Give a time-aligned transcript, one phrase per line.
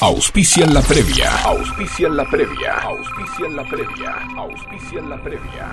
[0.00, 1.30] Auspician la previa.
[1.44, 2.80] Auspician la previa.
[2.80, 4.26] Auspician la previa.
[4.38, 5.68] Auspician la previa.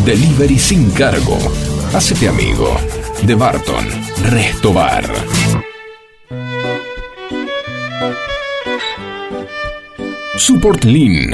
[0.06, 1.38] Delivery sin cargo.
[1.94, 2.78] Hacete amigo
[3.24, 3.86] de Barton
[4.24, 5.04] Restobar.
[10.38, 11.34] Support Lean,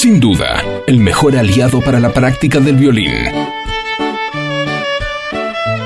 [0.00, 3.12] Sin duda, el mejor aliado para la práctica del violín.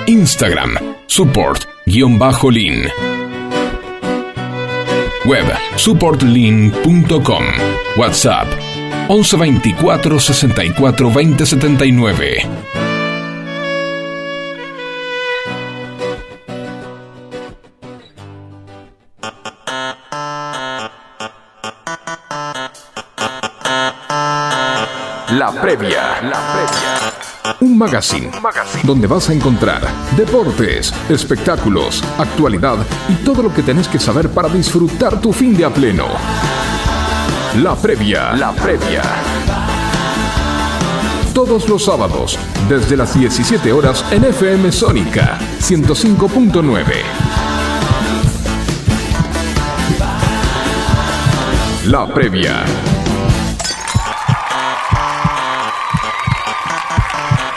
[0.07, 0.77] Instagram,
[1.09, 2.21] support-lean.
[5.25, 7.45] Web, supportlean.com.
[7.97, 8.47] WhatsApp,
[9.09, 12.84] 1124 64 20
[25.35, 26.23] La previa.
[26.23, 27.59] La previa.
[27.61, 28.31] Un magazine,
[28.85, 29.83] donde vas a encontrar
[30.17, 32.77] deportes, espectáculos, actualidad
[33.09, 36.07] y todo lo que tenés que saber para disfrutar tu fin de a pleno.
[37.61, 38.33] La previa.
[38.35, 39.03] La previa.
[41.35, 46.85] Todos los sábados, desde las 17 horas en FM Sónica 105.9.
[51.87, 52.65] La previa.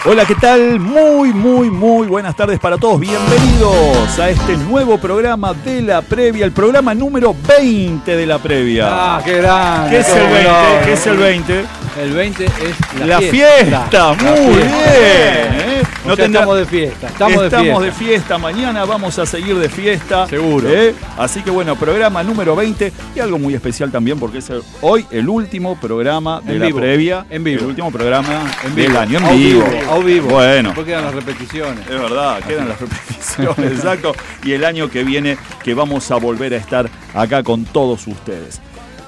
[0.09, 0.79] Hola, ¿qué tal?
[0.79, 2.97] Muy, muy, muy buenas tardes para todos.
[2.97, 8.87] Bienvenidos a este nuevo programa de la previa, el programa número 20 de la previa.
[8.89, 9.89] Ah, qué grande.
[9.89, 10.85] ¿Qué es el 20?
[10.85, 11.65] ¿Qué es el 20?
[12.01, 12.51] El 20 es
[12.99, 14.69] la, La fiesta, muy La bien.
[14.69, 15.76] fiesta.
[16.13, 17.07] O sea, tendrá- estamos de fiesta.
[17.07, 18.37] Estamos, Estamos de fiesta.
[18.37, 20.27] Mañana vamos a seguir de fiesta.
[20.27, 20.67] Seguro.
[20.69, 20.93] ¿eh?
[21.17, 25.05] Así que bueno, programa número 20 y algo muy especial también porque es el- hoy
[25.11, 26.79] el último programa de En la vivo.
[26.79, 27.25] previa.
[27.29, 27.61] En vivo.
[27.61, 28.99] El último programa En del vivo.
[28.99, 29.63] año en vivo.
[29.89, 30.29] Au vivo.
[30.29, 30.69] Bueno.
[30.69, 31.79] Después quedan las repeticiones.
[31.89, 34.15] Es verdad, quedan las repeticiones, exacto.
[34.43, 38.61] Y el año que viene que vamos a volver a estar acá con todos ustedes.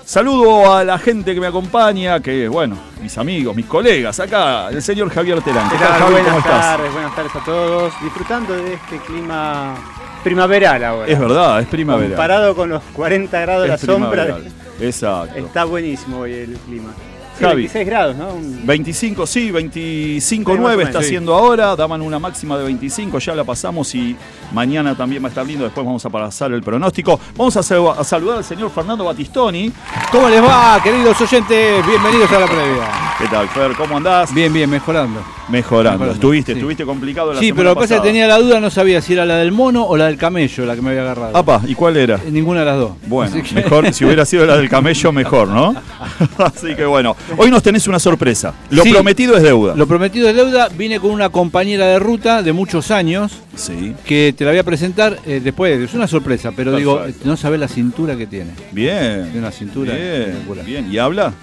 [0.09, 4.81] Saludo a la gente que me acompaña, que bueno, mis amigos, mis colegas, acá el
[4.81, 5.69] señor Javier Terán.
[5.69, 5.99] ¿Qué ¿Qué tal, tal?
[5.99, 6.11] Javi?
[6.13, 6.61] Buenas ¿Cómo estás?
[6.61, 7.93] tardes, buenas tardes a todos.
[8.01, 9.75] Disfrutando de este clima
[10.23, 11.07] primaveral ahora.
[11.07, 12.07] Es verdad, es primavera.
[12.09, 14.51] Comparado con los 40 grados de la sombra, primaveral.
[14.81, 15.37] Exacto.
[15.37, 16.89] está buenísimo hoy el clima.
[17.37, 17.55] Sí, Javi.
[17.57, 18.33] 26 grados, ¿no?
[18.33, 21.05] Un- 25, sí, 25, Sí, más 9 o menos, está sí.
[21.05, 24.17] haciendo ahora, daban una máxima de 25, ya la pasamos y
[24.51, 27.19] mañana también va a estar lindo, después vamos a pasar el pronóstico.
[27.37, 29.71] Vamos a, sal- a saludar al señor Fernando Batistoni.
[30.11, 31.85] ¿Cómo les va, queridos oyentes?
[31.85, 32.89] Bienvenidos a la previa.
[33.19, 33.71] ¿Qué tal, Fer?
[33.75, 34.33] ¿Cómo andás?
[34.33, 35.19] Bien, bien, mejorando.
[35.49, 35.91] Mejorando.
[35.99, 36.59] Mejorando, Estuviste, sí.
[36.59, 38.69] estuviste complicado la Sí, semana pero lo que pasa es que tenía la duda, no
[38.69, 41.35] sabía si era la del mono o la del camello la que me había agarrado.
[41.35, 42.19] Apa, ¿y cuál era?
[42.29, 42.91] Ninguna de las dos.
[43.07, 45.73] Bueno, que- mejor, si hubiera sido la del camello, mejor, ¿no?
[46.37, 48.53] Así que bueno, hoy nos tenés una sorpresa.
[48.69, 48.91] Lo Sí.
[48.91, 49.73] prometido es deuda.
[49.75, 50.69] Lo prometido es deuda.
[50.69, 54.63] Vine con una compañera de ruta de muchos años Sí, que te la voy a
[54.63, 55.77] presentar eh, después.
[55.77, 58.51] Es una sorpresa, pero digo, no sabes la cintura que tiene.
[58.71, 59.23] bien.
[59.23, 59.93] Tiene una cintura.
[59.93, 60.89] Bien, bien.
[60.89, 61.33] ¿Y habla?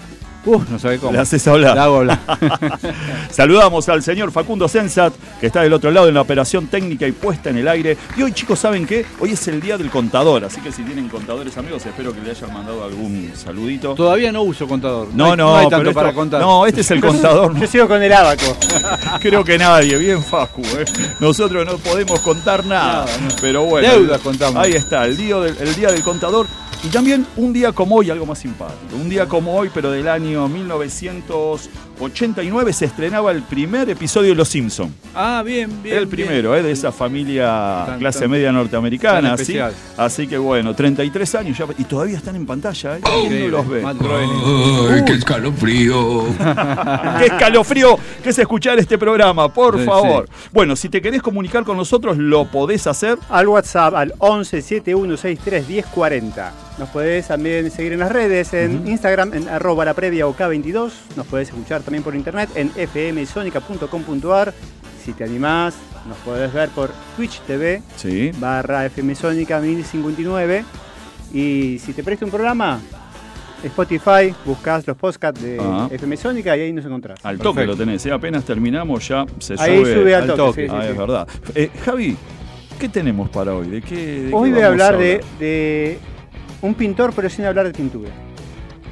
[0.45, 1.11] Uf, no sabe cómo.
[1.11, 1.75] Le haces hablar.
[1.75, 2.19] La hago hablar.
[3.31, 7.11] Saludamos al señor Facundo Sensat, que está del otro lado en la operación técnica y
[7.11, 7.97] puesta en el aire.
[8.15, 9.05] Y hoy, chicos, ¿saben qué?
[9.19, 12.31] Hoy es el día del contador, así que si tienen contadores amigos, espero que le
[12.31, 13.93] hayan mandado algún saludito.
[13.95, 15.09] Todavía no uso contador.
[15.13, 16.41] No, hay- no, hay pero tanto esto- para contar.
[16.41, 17.53] No, este es el contador.
[17.59, 18.55] Yo sigo con el abaco.
[19.19, 20.61] Creo que nadie, bien Facu.
[20.61, 20.85] ¿eh?
[21.19, 23.05] Nosotros no podemos contar nada.
[23.41, 23.87] Pero bueno.
[23.89, 24.63] Deuda contamos.
[24.63, 26.47] Ahí está, el día, del, el día del contador.
[26.83, 28.95] Y también un día como hoy, algo más simpático.
[28.95, 30.47] Un día como hoy, pero del año
[31.99, 34.91] 89 se estrenaba el primer episodio de Los Simpsons.
[35.15, 35.97] Ah, bien, bien.
[35.97, 36.27] el bien.
[36.27, 36.61] primero, ¿eh?
[36.61, 39.33] de esa familia Tan- clase tan- media norteamericana.
[39.33, 39.57] así,
[39.97, 42.97] así que bueno, 33 años ya, y todavía están en pantalla.
[42.97, 43.01] ¿eh?
[43.27, 43.83] ¿Quién no los ve?
[43.83, 46.25] ¡Ay, qué escalofrío!
[47.19, 50.29] Qué escalofrío que es escuchar este programa, por Sí, favor.
[50.53, 53.17] Bueno, si te querés comunicar con nosotros, lo podés hacer.
[53.29, 56.53] Al WhatsApp al 11 7163 1040.
[56.77, 60.91] Nos podés también seguir en las redes, en Instagram en arroba la previa OK22.
[61.15, 64.53] Nos podés escuchar también por internet en fmsonica.com.ar.
[65.03, 65.73] Si te animás,
[66.07, 68.31] nos podés ver por Twitch TV Sí.
[68.39, 70.63] barra fmsonica 1059.
[71.33, 72.79] Y si te presta un programa,
[73.63, 75.87] Spotify, buscas los podcasts de Ah.
[75.91, 77.19] FM Sónica y ahí nos encontrás.
[77.23, 77.71] Al toque Perfecto.
[77.71, 78.11] lo tenés, ¿eh?
[78.11, 79.93] apenas terminamos ya se Ahí sube.
[79.95, 80.37] sube al al toque.
[80.37, 80.61] toque.
[80.61, 80.89] sí, sí, Ah, sí.
[80.91, 81.27] es verdad.
[81.55, 82.15] Eh, Javi,
[82.79, 83.67] ¿qué tenemos para hoy?
[83.67, 83.95] ¿De qué?
[83.95, 85.97] de Hoy qué voy a hablar de, de
[86.61, 88.09] un pintor, pero sin hablar de pintura.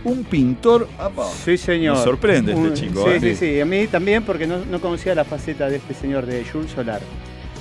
[0.04, 0.88] Un pintor.
[1.00, 1.98] apa, Sí, señor.
[1.98, 3.20] Me sorprende este Un- chico, Sí, ¿eh?
[3.20, 3.60] sí, sí.
[3.62, 7.02] A mí también porque no, no conocía la faceta de este señor de Jules Solar.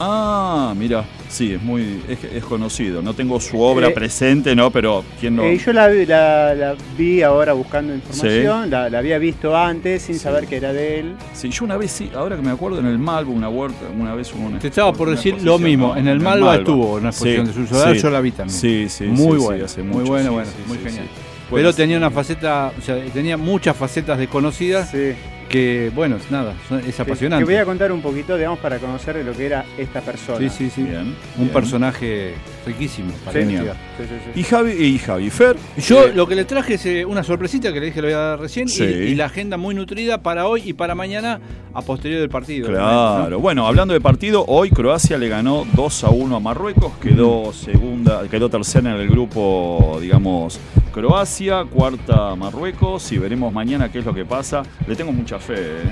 [0.00, 3.00] Ah, mira, sí, es muy es, es conocido.
[3.00, 4.70] No tengo su obra Eh, presente, ¿no?
[4.70, 5.44] Pero quién no.
[5.44, 10.02] Eh, yo la, vi- la- la vi ahora buscando información, la, la había visto antes
[10.02, 10.20] sin Sí.
[10.20, 11.14] saber que era de él.
[11.32, 14.14] Sí, yo una vez sí, ahora que me acuerdo en el Malvo, una huerta, una
[14.16, 14.58] vez hubo una.
[14.58, 15.88] Te estaba por decir lo mismo.
[15.88, 15.96] ¿no?
[15.96, 18.58] En el Malva estuvo una exposición de Sul Solar, yo la vi también.
[18.58, 20.84] Sí, sí, Muy sí, buena, sí, hace muy mucho, buena, sí, buena, sí, muy sí,
[20.84, 21.04] genial.
[21.04, 21.20] sí.
[21.50, 25.12] Pero Bueno, tenía una faceta, o sea, tenía muchas facetas desconocidas Sí.
[25.54, 26.52] Que, bueno, nada,
[26.84, 27.44] es apasionante.
[27.44, 30.38] Que voy a contar un poquito, digamos, para conocer de lo que era esta persona.
[30.40, 30.82] Sí, sí, sí.
[30.82, 31.48] Bien, Un bien.
[31.50, 32.34] personaje
[32.66, 33.12] riquísimo.
[33.24, 33.76] para Sí, investigar.
[33.96, 34.40] sí, sí, sí.
[34.40, 35.56] Y Javi, y Javi Fer.
[35.76, 38.08] Yo eh, lo que le traje es eh, una sorpresita que le dije que le
[38.08, 38.82] voy a dar recién y- Sí.
[38.82, 41.38] y, la agenda muy nutrida para hoy y para mañana
[41.72, 42.66] a posterior del partido.
[42.68, 47.52] Claro, bueno, hablando de partido, hoy Croacia le ganó 2 a 1 a Marruecos, quedó
[47.52, 50.58] segunda, quedó tercera en el grupo, digamos,
[50.92, 54.62] Croacia, cuarta Marruecos, y veremos mañana qué es lo que pasa.
[54.86, 55.82] Le tengo mucha fe, ¿eh?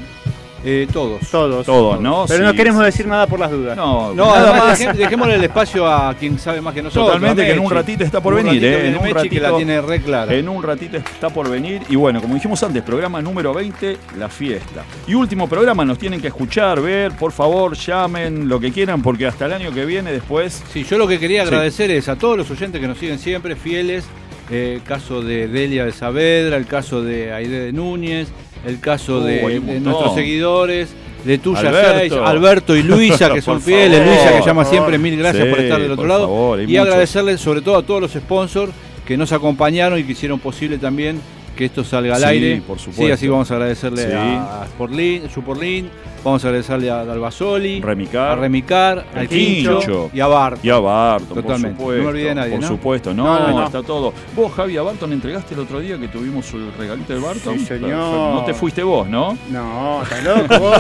[0.64, 1.28] Eh, todos.
[1.28, 1.66] Todos.
[1.66, 2.25] Todos, ¿no?
[2.28, 2.84] Pero Sí, no queremos sí.
[2.84, 3.76] decir nada por las dudas.
[3.76, 7.06] No, No, nada además, dejémosle el espacio a quien sabe más que nosotros.
[7.08, 8.88] Totalmente, que en un ratito está por Un venir, ratito ¿eh?
[8.90, 10.32] En un Mechi que la ratito- tiene re clara.
[10.32, 11.82] En un ratito está por venir.
[11.88, 14.84] Y bueno, como dijimos antes, programa número 20, la fiesta.
[15.08, 19.26] Y último programa, nos tienen que escuchar, ver, por favor, llamen, lo que quieran, porque
[19.26, 20.62] hasta el año que viene después.
[20.72, 21.48] Sí, yo lo que quería Sí.
[21.48, 24.05] agradecer es a todos los oyentes que nos siguen siempre, fieles.
[24.50, 28.28] eh, el caso de Delia de Saavedra, el caso de Aide de Núñez,
[28.66, 30.90] el caso Uh, de, nuestros seguidores,
[31.24, 31.98] de Tuya Alberto.
[32.00, 33.98] 6, Alberto y Luisa, que son fieles.
[34.00, 36.20] favor, Luisa que llama siempre, mil gracias Sí, por estar del otro lado.
[36.26, 36.82] favor, y muchos.
[36.86, 38.72] agradecerles sobre todo a todos los sponsors
[39.06, 41.20] que nos acompañaron y que hicieron posible también
[41.62, 42.62] que esto salga al Sí, aire.
[42.66, 43.04] por supuesto.
[43.06, 44.12] Sí, así vamos a agradecerle Sí.
[44.12, 45.88] a Sportlin, Superlin,
[46.24, 48.30] vamos a agradecerle a Dalbasoli, Remicar.
[48.30, 50.10] a Remicar, al Quincho, Quincho.
[50.12, 50.64] y a Bart.
[50.64, 51.68] Y a Barton, Totalmente.
[51.76, 51.96] por supuesto.
[51.98, 52.66] No me olvidé de nadie, Por ¿no?
[52.68, 53.66] supuesto, no, No, no, no.
[53.66, 54.12] está todo.
[54.34, 57.58] Vos, Javi, a Barton entregaste el otro día que tuvimos el regalito de Barton.
[57.60, 57.90] Sí, señor.
[57.90, 59.38] No te fuiste vos, ¿no?
[59.50, 60.78] No, estás loco vos.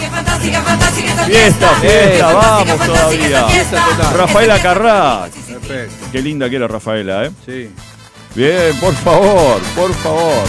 [0.00, 3.44] Qué fantástica, fantástica esta Fiesta, fiesta, vamos fantástica todavía.
[3.48, 3.84] fiesta.
[3.96, 4.18] total.
[4.18, 5.28] Rafaela Carrá.
[5.46, 6.06] Perfecto.
[6.10, 7.30] Qué linda que era Rafaela, ¿eh?
[7.46, 7.70] Sí.
[8.34, 10.44] Bien, por favor, por favor.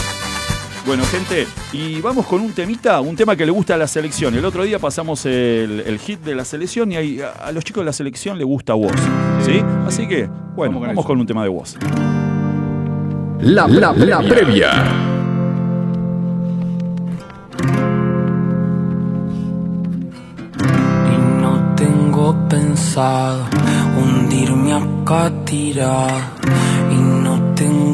[0.85, 4.35] Bueno, gente, y vamos con un temita, un tema que le gusta a la selección.
[4.35, 7.63] El otro día pasamos el, el hit de la selección y ahí a, a los
[7.63, 8.91] chicos de la selección le gusta voz.
[9.45, 9.62] ¿Sí?
[9.88, 11.07] Así que, bueno, Vamos con vamos eso.
[11.07, 11.77] con un tema de voz.
[13.41, 14.71] La, la, la previa.
[21.13, 23.45] Y no tengo pensado
[23.97, 26.07] hundirme acá tirado.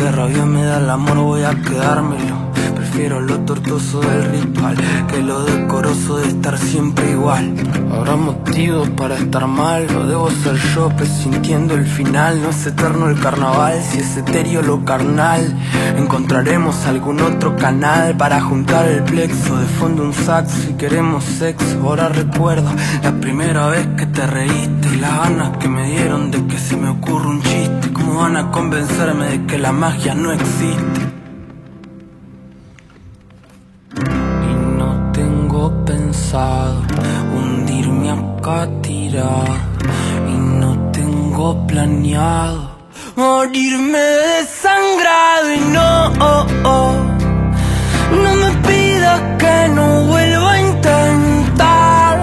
[0.00, 2.50] Que rabia me da el amor, voy a quedármelo.
[2.74, 4.74] Prefiero lo tortuoso del ritual
[5.08, 7.54] que lo decoroso de estar siempre igual.
[7.92, 12.42] Habrá motivos para estar mal, lo debo ser yo, presintiendo el final.
[12.42, 15.54] No es eterno el carnaval, si es etéreo lo carnal.
[15.98, 19.58] Encontraremos algún otro canal para juntar el plexo.
[19.58, 21.78] De fondo un sax si queremos sexo.
[21.82, 22.70] Ahora recuerdo
[23.02, 26.76] la primera vez que te reíste y las ganas que me dieron de que se
[26.76, 27.92] me ocurra un chiste.
[27.92, 31.00] ¿Cómo van a convencerme de que la magia no existe?
[34.50, 36.76] Y no tengo pensado
[37.34, 39.56] hundirme acá tirado.
[40.32, 42.60] Y no tengo planeado
[43.16, 45.48] morirme desangrado.
[45.60, 45.88] Y no,
[46.28, 46.92] oh, oh,
[48.22, 52.14] no me pidas que no vuelva a intentar.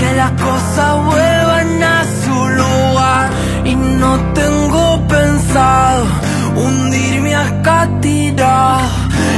[0.00, 3.26] Que las cosas vuelvan a su lugar.
[3.64, 4.63] Y no tengo
[6.56, 8.88] hundirme acá tirado.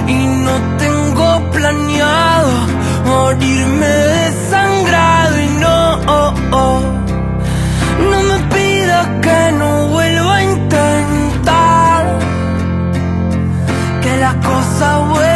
[0.09, 2.51] Y no tengo planeado
[3.05, 5.41] morirme desangrado.
[5.41, 6.81] Y no, oh, oh,
[8.11, 12.19] no me pidas que no vuelva a intentar.
[14.03, 15.36] Que las cosas vuelvan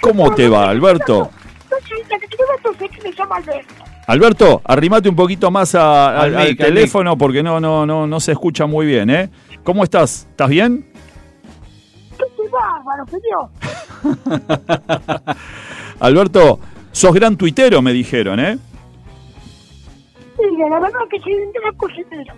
[0.00, 1.30] ¿Cómo te va, Alberto?
[1.70, 1.76] No
[2.18, 3.84] que que me llama Alberto.
[4.06, 7.86] Alberto, arrimate un poquito más a- al, Al al mic, al teléfono porque no, no,
[7.86, 9.30] no, no se escucha muy bien, ¿eh?
[9.62, 10.26] ¿Cómo estás?
[10.30, 10.86] ¿Estás bien?
[12.18, 13.48] ¡Qué bárbaro, señor!
[16.00, 16.60] Alberto,
[16.92, 18.58] sos gran tuitero, me dijeron, ¿eh?
[20.38, 22.34] Mira, la verdad que soy un gran cocinero.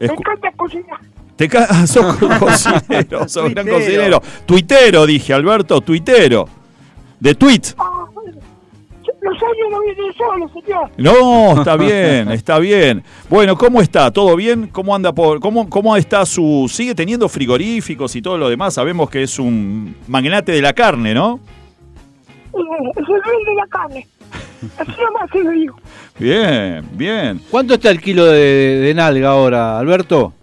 [0.00, 1.00] Me encanta cocinar.
[1.36, 4.20] Te ca- ah, sos cocinero, sos gran cocinero.
[4.44, 6.46] Tuitero, dije, Alberto, tuitero.
[7.18, 7.60] De tweet.
[7.78, 7.99] Ah, bueno.
[9.20, 10.90] Los años no vienen solos, señor.
[10.96, 13.02] No, está bien, está bien.
[13.28, 14.10] Bueno, ¿cómo está?
[14.10, 14.68] ¿Todo bien?
[14.68, 18.74] ¿Cómo anda por cómo cómo está su sigue teniendo frigoríficos y todo lo demás?
[18.74, 21.38] Sabemos que es un magnate de la carne, ¿no?
[22.54, 24.08] Eh, es el rey de la carne.
[24.78, 25.76] Así nomás se lo digo.
[26.18, 27.40] Bien, bien.
[27.50, 30.34] ¿Cuánto está el kilo de, de nalga ahora, Alberto?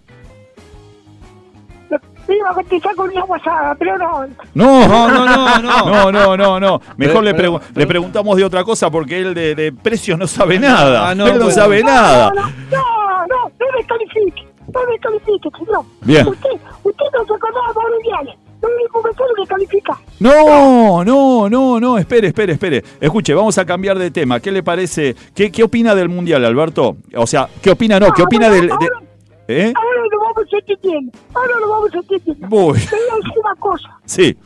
[2.28, 4.26] Me iba a contestar con una guasada, pero no.
[4.54, 6.12] No, No, no, no, no.
[6.12, 6.80] No, no, no, no.
[6.96, 10.18] Mejor Pero- le, pero- pregu- le preguntamos de otra cosa porque él de, de precios
[10.18, 11.08] no sabe nada.
[11.10, 12.30] Ah, no, él no sabe nada.
[12.34, 15.84] No, no, no, no, no me califique, no me califique, señor.
[16.02, 16.26] Bien.
[16.28, 16.50] Usted,
[16.84, 18.38] usted no se acordaba de Aureliano.
[18.60, 19.98] Lo único que sabe que califica.
[20.18, 21.96] No, no, no, no.
[21.96, 22.82] Espere, espere, espere.
[23.00, 24.40] Escuche, vamos a cambiar de tema.
[24.40, 25.14] ¿Qué le parece?
[25.32, 26.96] ¿Qué, qué opina del mundial, Alberto?
[27.14, 28.00] O sea, ¿qué opina?
[28.00, 28.66] No, ¿qué opina del.
[28.68, 29.07] de-
[29.50, 29.72] ¿Eh?
[29.74, 32.48] Ahora lo vamos entendiendo, ahora lo vamos entendiendo.
[32.48, 32.78] Voy.
[32.80, 34.36] Te voy a decir una cosa, Sí.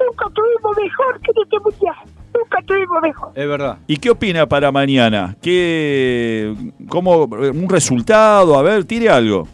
[0.00, 1.94] nunca tuvimos mejor que en este mundial,
[2.34, 3.32] nunca tuvimos mejor.
[3.34, 3.78] Es verdad.
[3.86, 5.36] ¿Y qué opina para mañana?
[5.42, 6.54] ¿Qué,
[6.88, 8.58] cómo, un resultado?
[8.58, 9.46] A ver, tire algo.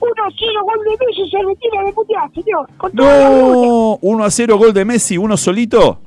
[0.00, 2.68] 1 a 0 gol de Messi se retira del mundial, señor.
[2.78, 5.98] Con toda la lucha, No, 1 a 0 gol de Messi, uno solito.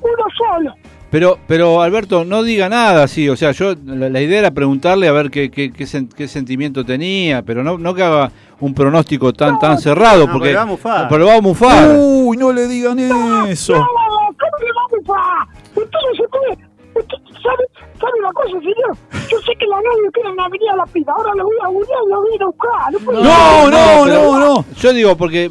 [0.00, 0.74] uno solo.
[1.10, 3.28] Pero, pero Alberto, no diga nada así.
[3.28, 6.26] O sea, yo la, la idea era preguntarle a ver qué, qué, qué, sen- qué
[6.26, 10.56] sentimiento tenía, pero no, no que haga un pronóstico tan, tan cerrado, No, porque lo
[10.56, 11.08] va a mufar.
[11.08, 11.96] pero lo va a mufar.
[11.98, 13.74] Uy, no le digan eso.
[13.74, 15.46] No, ¿cómo le vamos a...?
[15.78, 16.74] Usted no se puede...
[16.96, 17.64] Usted sabe,
[17.98, 18.96] sabe una cosa, señor.
[19.28, 21.12] Yo sé que la novia queda en la avenida La Piba.
[21.16, 22.92] Ahora lo voy a googlear y lo voy a ir a buscar.
[23.02, 24.64] No, No, no, pero- no, no.
[24.80, 25.50] Yo digo, porque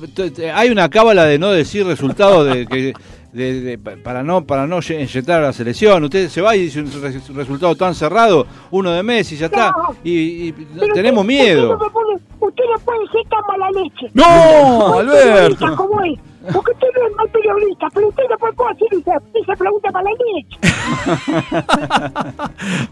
[0.53, 2.93] hay una cábala de no decir resultados de que.
[3.33, 6.79] De- de- para no para no inyectar a la selección usted se va y dice
[6.81, 9.95] un res- resultado tan cerrado uno de Messi ya está No.
[10.03, 10.51] y, y
[10.93, 14.11] tenemos usted- miedo Usted no, pone- usted no puede ser tan mala leche.
[14.13, 15.75] No, Alberto.
[15.75, 16.19] como es.
[16.51, 20.05] Porque usted no es mal periodista, pero usted no puede hacer esa, esa pregunta para
[20.05, 20.57] la leche.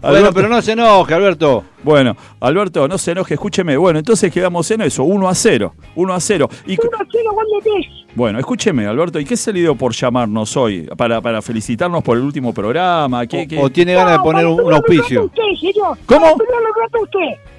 [0.00, 3.76] bueno pero no se enoje Alberto Bueno, Alberto, no se enoje, escúcheme.
[3.76, 5.74] Bueno, entonces quedamos en eso, 1 a 0.
[5.96, 6.48] 1 a 0.
[6.66, 9.92] Y, 1 a 0 gol de bueno, escúcheme, Alberto, ¿y qué se le dio por
[9.94, 10.82] llamarnos hoy?
[10.98, 13.26] Para, para felicitarnos por el último programa.
[13.26, 15.96] ¿Qué, qué- o, o tiene ganas de No, poner un, un auspicio Usted, señor.
[16.04, 16.36] ¿Cómo?
[16.36, 17.51] Para usted.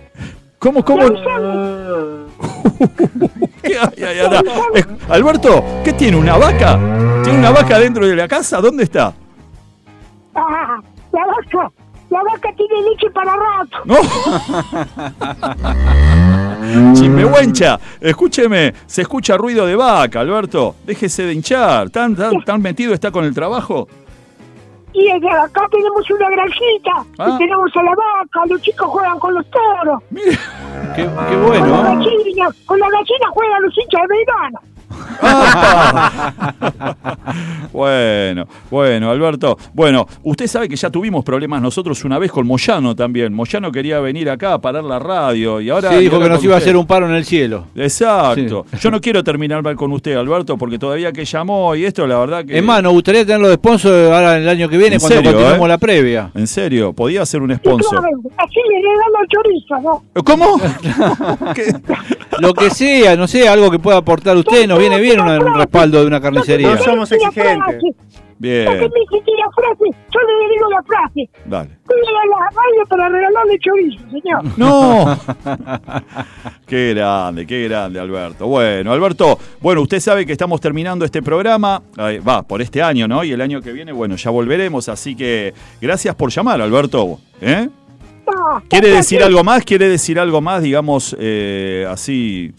[0.64, 1.04] ¿Cómo, cómo?
[5.10, 6.16] Alberto, ¿qué tiene?
[6.16, 6.80] ¿Una vaca?
[7.22, 8.62] ¿Tiene una vaca dentro de la casa?
[8.62, 9.14] ¿Dónde está?
[10.34, 10.80] Ah,
[11.12, 11.70] la vaca.
[12.10, 13.78] La vaca tiene leche para rato.
[13.84, 13.98] ¡No!
[16.94, 20.78] Chimbehuencha, escúcheme, se escucha ruido de vaca, Alberto.
[20.86, 21.90] Déjese de hinchar.
[21.90, 23.90] ¿Tan, tan, tan metido está con el trabajo?
[24.94, 27.06] Y desde acá tenemos una granjita.
[27.18, 27.30] Ah.
[27.34, 28.46] Y tenemos a la vaca.
[28.48, 30.04] Los chicos juegan con los toros.
[30.10, 30.38] Mire.
[30.96, 32.50] qué, qué Con la bueno gallina.
[32.66, 34.60] Con la gallina juegan los hinchas de Belgrano.
[37.74, 39.58] Bueno, bueno, Alberto.
[39.74, 43.34] Bueno, usted sabe que ya tuvimos problemas nosotros una vez con Moyano también.
[43.34, 45.90] Moyano quería venir acá a parar la radio y ahora.
[45.90, 48.66] sí dijo que nos iba a hacer un paro en el cielo Exacto.
[48.72, 48.78] Sí.
[48.80, 52.20] Yo no quiero terminar mal con usted, Alberto, porque todavía que llamó y esto, la
[52.20, 52.58] verdad que.
[52.58, 55.32] es más nos gustaría tenerlo de sponsor ahora el año que viene ¿En cuando serio,
[55.32, 55.70] continuemos eh?
[55.70, 58.00] la previa En serio, podía ser un sponsor.
[58.00, 60.24] claro, así le regalo chorizo, ¿no?
[60.24, 61.54] ¿Cómo?
[61.56, 61.74] ¿Qué?
[62.40, 65.56] lo que sea no sé algo que pueda aportar usted nos viene bien una- un
[65.58, 67.82] respaldo de una carnicería No somos exigentes.
[68.40, 71.30] Bien, Porque me dice tira frase, yo le digo la frase.
[71.46, 71.70] dale.
[71.86, 74.44] Voy a la radio para regalarle chorizo, señor.
[74.58, 75.18] No.
[76.68, 78.48] qué grande, qué grande, Alberto.
[78.48, 81.82] Bueno, Alberto, bueno, usted sabe que estamos terminando este programa,
[82.28, 83.24] va, por este año, ¿no?
[83.24, 87.20] Y el año que viene, bueno, ya volveremos, así que gracias por llamar, Alberto.
[87.40, 87.70] ¿Eh?
[88.26, 89.64] No, ¿Quiere decir algo más?
[89.64, 92.54] ¿Quiere decir algo más, digamos, eh, así?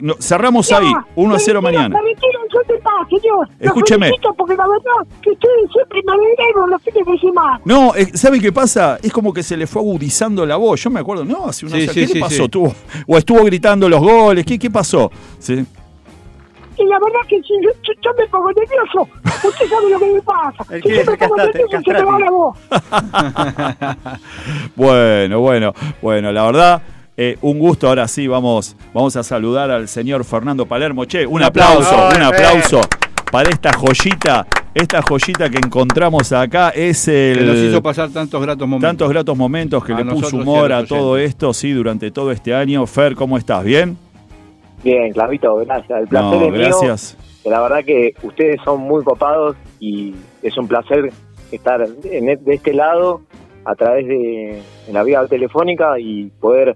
[0.00, 2.00] No, cerramos no, ahí, 1 a me 0 retiro, mañana.
[3.58, 4.10] Escúcheme.
[4.36, 7.60] porque la verdad que ustedes siempre me los fines de semana.
[7.64, 8.98] No, ¿sabe qué pasa?
[9.02, 10.82] Es como que se le fue agudizando la voz.
[10.82, 12.44] Yo me acuerdo, no, hace una Sí, ¿qué sí, le sí, pasó?
[12.44, 12.48] sí.
[12.48, 12.74] Tuvo-
[13.06, 15.10] o estuvo gritando los goles, ¿qué, qué pasó?
[15.38, 15.64] Sí.
[16.78, 19.08] Y la verdad que si yo, yo- yo me pongo nervioso,
[19.46, 20.64] usted sabe lo que me pasa.
[20.74, 22.56] Él Si yo me pongo nervioso, se me va la voz.
[24.76, 26.82] Bueno, bueno, bueno, la verdad,
[27.22, 27.86] eh, un gusto.
[27.86, 31.04] Ahora sí, vamos, vamos a saludar al señor Fernando Palermo.
[31.04, 32.16] Che, un aplauso, aplauso.
[32.16, 32.80] un aplauso
[33.30, 36.70] para esta joyita, esta joyita que encontramos acá.
[36.70, 37.82] Es que nos hizo el.
[37.82, 41.52] pasar tantos gratos momentos Tantos gratos momentos que A le puso humor a todo esto,
[41.52, 42.86] sí, durante todo este año.
[42.86, 43.64] Fer, ¿cómo estás?
[43.64, 43.98] ¿Bien?
[44.82, 46.00] Bien, Clavito, gracias.
[46.00, 46.60] El placer No, es mío.
[46.60, 47.16] gracias.
[47.44, 51.12] La verdad que ustedes son muy copados y es un placer
[51.52, 53.20] estar en e- de este lado
[53.66, 56.74] a través de, de la vía telefónica y poder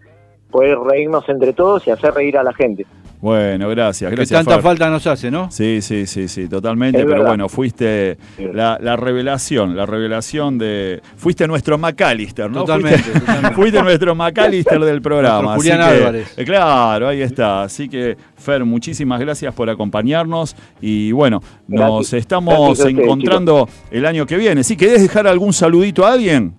[0.54, 2.86] poder reírnos entre todos y hacer reír a la gente.
[3.20, 4.38] Bueno, gracias, que gracias.
[4.38, 4.62] tanta Fer.
[4.62, 6.98] falta nos hace no Sí, sí, sí, sí, totalmente.
[6.98, 7.28] Es pero verdad.
[7.30, 8.18] bueno, fuiste
[8.52, 11.00] la, la revelación, la revelación de.
[11.16, 12.60] Fuiste nuestro McAllister, ¿no?
[12.60, 13.54] Totalmente, Fuiste, totalmente.
[13.56, 15.54] fuiste nuestro McAllister del programa.
[15.54, 16.38] Nuestro Julián así que, Álvarez.
[16.38, 17.62] eh, claro, ahí está.
[17.62, 20.54] Así que, Fer, muchísimas gracias por acompañarnos.
[20.80, 22.20] Y bueno, nos Gracias.
[22.20, 24.62] estamos Gracias encontrando el año que viene.
[24.62, 26.54] ¿Sí querés dejar algún saludito a alguien?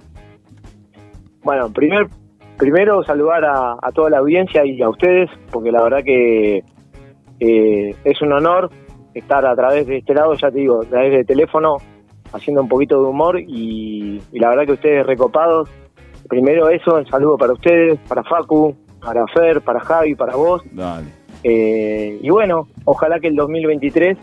[1.43, 2.08] Bueno, primer,
[2.58, 6.63] primero saludar a, a toda la audiencia y a ustedes, porque la verdad que
[7.39, 8.70] Eh, es un honor
[9.13, 11.78] estar a través de este lado, ya te digo, a través de teléfono,
[12.32, 15.70] haciendo un poquito de humor y, y la verdad que ustedes recopados.
[16.30, 20.62] Primero eso, el saludo para ustedes, para Facu, para Fer, para Javi, para vos.
[20.72, 21.08] Dale.
[21.44, 24.18] Eh, y bueno, ojalá que el 2023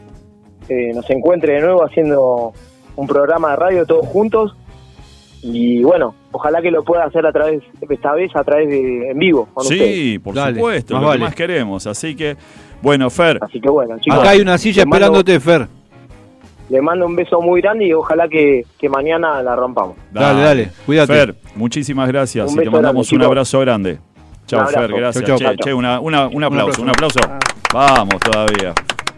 [0.70, 2.52] eh, nos encuentre de nuevo haciendo
[2.96, 4.56] un programa de radio todos juntos.
[5.42, 9.18] Y bueno, ojalá que lo pueda hacer a través, esta vez a través de en
[9.18, 9.94] vivo con ustedes.
[9.94, 11.18] Sí, por Dale, supuesto, más lo vale.
[11.18, 11.86] que más queremos.
[11.86, 12.36] Así que,
[12.80, 14.18] bueno, Fer, Así que bueno, chicos.
[14.20, 15.68] Acá hay una silla mando- esperándote, Fer.
[16.68, 19.96] Le mando un beso muy grande y ojalá que, que mañana la rompamos.
[20.12, 21.12] Dale, dale, cuídate.
[21.12, 23.98] Fer, muchísimas gracias Un y te mandamos grande, un abrazo grande.
[24.46, 24.66] Chao.
[24.68, 25.24] Fer, gracias.
[25.24, 25.50] Chau, chau.
[25.50, 27.18] Che, che, una- una- un aplauso, un aplauso.
[27.28, 27.38] Ah.
[27.74, 28.72] Vamos todavía.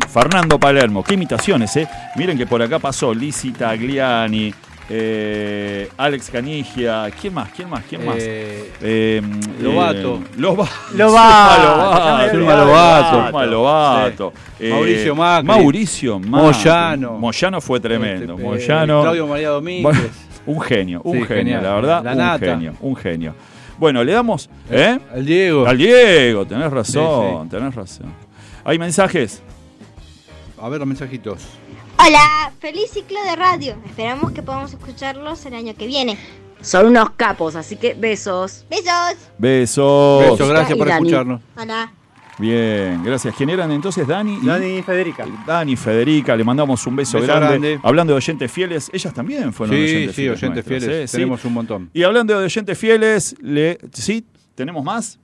[0.08, 1.86] Fernando Palermo, qué imitaciones, ¿eh?
[2.16, 4.52] Miren que por acá pasó Lizzy Tagliani,
[4.90, 7.48] eh, Alex Canigia, ¿quién más?
[7.50, 7.82] ¿Quién más?
[7.88, 8.16] ¿Quién más?
[8.18, 9.22] Eh, Eh,
[9.60, 10.16] Lobato.
[10.16, 12.30] eh, Loba- Lobato.
[12.30, 13.22] Zulma Lobato.
[13.26, 14.32] Zulma Lobato.
[14.60, 15.46] Eh, Mauricio Macri.
[15.46, 16.30] Mauricio Macri.
[16.30, 17.12] Moyano.
[17.18, 18.34] Moyano fue tremendo.
[18.34, 19.02] este, Moyano.
[19.02, 20.10] Claudio María Domínguez.
[20.46, 21.62] Un genio, un Sí, genio, genial.
[21.62, 22.04] la verdad.
[22.04, 22.46] La un nata.
[22.46, 23.34] genio, un genio.
[23.78, 24.98] Bueno, le damos, ¿eh?
[25.14, 25.66] El Diego.
[25.66, 28.12] Al Diego, tenés razón, Sí, tenés razón.
[28.64, 29.42] ¿Hay mensajes?
[30.60, 31.42] A ver los mensajitos.
[32.06, 33.76] Hola, feliz ciclo de radio.
[33.86, 36.18] Esperamos que podamos escucharlos el año que viene.
[36.60, 38.64] Son unos capos, así que besos.
[38.68, 39.16] Besos.
[39.38, 40.22] Besos.
[40.30, 41.06] Besos, gracias y por Dani.
[41.06, 41.40] escucharnos.
[41.56, 41.92] Hola.
[42.38, 43.34] Bien, gracias.
[43.36, 44.06] ¿Quién eran entonces?
[44.06, 44.38] Dani.
[44.42, 45.24] y- Dani y Federica.
[45.46, 47.46] Dani, Federica, le mandamos un beso, Beso grande.
[47.48, 47.80] grande.
[47.82, 50.38] Hablando de oyentes fieles, ellas también fueron Sí, oyentes sí, fieles.
[50.42, 51.04] oyentes nuestras, fieles.
[51.04, 51.08] ¿eh?
[51.08, 51.16] Sí.
[51.16, 51.90] Tenemos un montón.
[51.94, 53.78] Y hablando de oyentes fieles, le...
[53.92, 54.26] ¿sí?
[54.56, 55.18] ¿Tenemos más?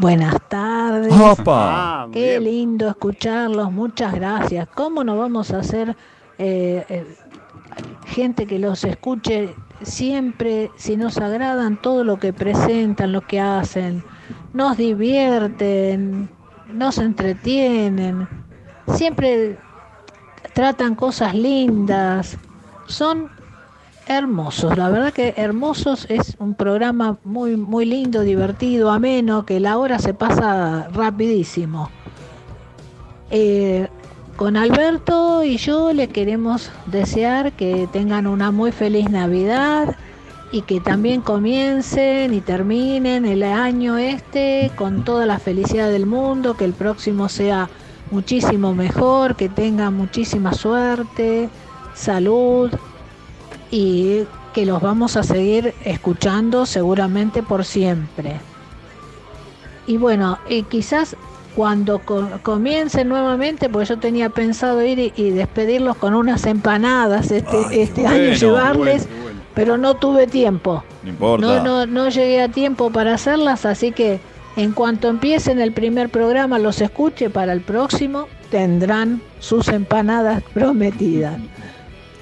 [0.00, 1.12] Buenas tardes.
[1.12, 2.04] ¡Opa!
[2.04, 2.44] Ah, Qué bien.
[2.44, 4.66] lindo escucharlos, muchas gracias.
[4.68, 5.94] ¿Cómo no vamos a hacer
[6.38, 7.16] eh, eh,
[8.06, 14.02] gente que los escuche siempre, si nos agradan todo lo que presentan, lo que hacen,
[14.54, 16.30] nos divierten,
[16.72, 18.26] nos entretienen,
[18.94, 19.58] siempre
[20.54, 22.38] tratan cosas lindas,
[22.86, 23.30] son
[24.06, 29.78] hermosos, la verdad que Hermosos es un programa muy muy lindo, divertido, ameno, que la
[29.78, 31.90] hora se pasa rapidísimo.
[33.30, 33.88] Eh,
[34.36, 39.96] con Alberto y yo le queremos desear que tengan una muy feliz Navidad
[40.50, 46.56] y que también comiencen y terminen el año este con toda la felicidad del mundo,
[46.56, 47.68] que el próximo sea
[48.10, 51.48] muchísimo mejor, que tengan muchísima suerte,
[51.94, 52.70] salud
[53.70, 58.40] y que los vamos a seguir escuchando seguramente por siempre.
[59.86, 61.16] Y bueno, y quizás
[61.54, 67.30] cuando co- comiencen nuevamente, pues yo tenía pensado ir y, y despedirlos con unas empanadas
[67.30, 69.40] este, Ay, este bueno, año, llevarles, Bueno, bueno.
[69.54, 70.84] pero no tuve tiempo.
[71.02, 71.46] No importa.
[71.46, 74.20] No, no, no llegué a tiempo para hacerlas, así que
[74.56, 81.36] en cuanto empiecen el primer programa, los escuche para el próximo, tendrán sus empanadas prometidas.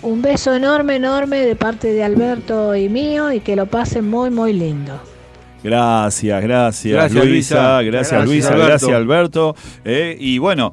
[0.02, 4.30] Un beso enorme, enorme de parte de Alberto y mío y que lo pasen muy,
[4.30, 5.00] muy lindo.
[5.62, 7.82] Gracias, gracias, Gracias, Luisa, Luisa.
[7.82, 8.66] gracias, Gracias, Luisa, Alberto.
[8.68, 9.56] gracias Alberto.
[9.84, 10.72] Eh, y bueno,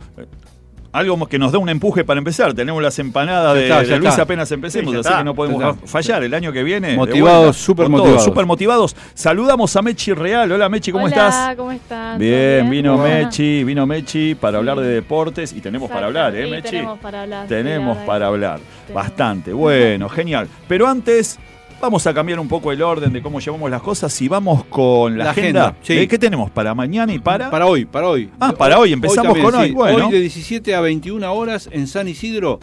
[0.96, 2.54] algo que nos da un empuje para empezar.
[2.54, 4.22] Tenemos las empanadas de, está.
[4.22, 5.20] apenas empecemos, Sí, así está.
[5.20, 6.96] que no podemos fallar el año que viene.
[6.96, 8.24] Motivados, súper motivados.
[8.24, 8.96] súper motivados.
[9.14, 10.52] Saludamos a Mechi Real.
[10.52, 11.56] Hola Mechi, ¿cómo Hola, estás?
[11.56, 12.18] ¿cómo están?
[12.18, 13.26] Bien, ¿Todo vino Bueno.
[13.26, 16.70] Mechi, vino Mechi para hablar de deportes y tenemos para hablar, ¿eh, sí, Mechi?
[16.70, 17.48] Tenemos para hablar.
[17.48, 18.60] Tenemos para hablar.
[18.94, 19.52] Bastante.
[19.52, 20.48] Bueno, genial.
[20.68, 21.38] Pero antes,
[21.82, 25.18] vamos a cambiar un poco el orden de cómo llevamos las cosas y vamos con
[25.18, 25.68] la, La agenda.
[25.68, 25.94] agenda, sí.
[25.94, 26.08] ¿Eh?
[26.08, 27.50] ¿Qué tenemos para mañana y para?
[27.50, 28.30] Para hoy, para hoy.
[28.40, 30.08] Ah, para hoy, empezamos con hoy, bueno.
[30.08, 32.60] Hoy de 17 a 21 horas en San Isidro,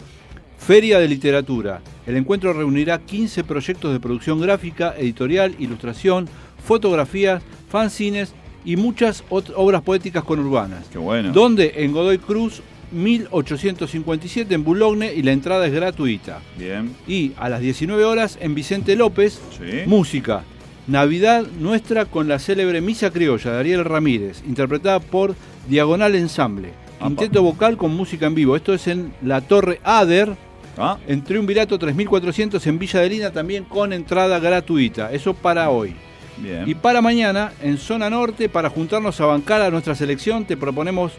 [0.57, 1.81] Feria de Literatura.
[2.05, 6.27] El encuentro reunirá 15 proyectos de producción gráfica, editorial, ilustración,
[6.65, 8.33] fotografías, fanzines
[8.65, 10.85] y muchas obras poéticas conurbanas.
[10.91, 11.31] Qué bueno.
[11.31, 12.61] Donde en Godoy Cruz
[12.93, 16.39] 1857 en Boulogne y la entrada es gratuita.
[16.57, 16.95] Bien.
[17.07, 19.81] Y a las 19 horas en Vicente López, Sí.
[19.87, 20.43] música.
[20.87, 25.35] Navidad nuestra con la célebre Misa Criolla de Ariel Ramírez, interpretada por
[25.67, 26.69] Diagonal Ensamble.
[26.99, 28.55] Quinteto vocal con música en vivo.
[28.55, 30.35] Esto es en la Torre Ader,
[30.75, 35.11] Ah, en Triunvirato 3400 en Villa de Lina, también con entrada gratuita.
[35.11, 35.93] Eso para hoy.
[36.37, 36.63] bien.
[36.67, 41.11] Y para mañana, en Zona Norte, para juntarnos a bancar a nuestra selección, te proponemos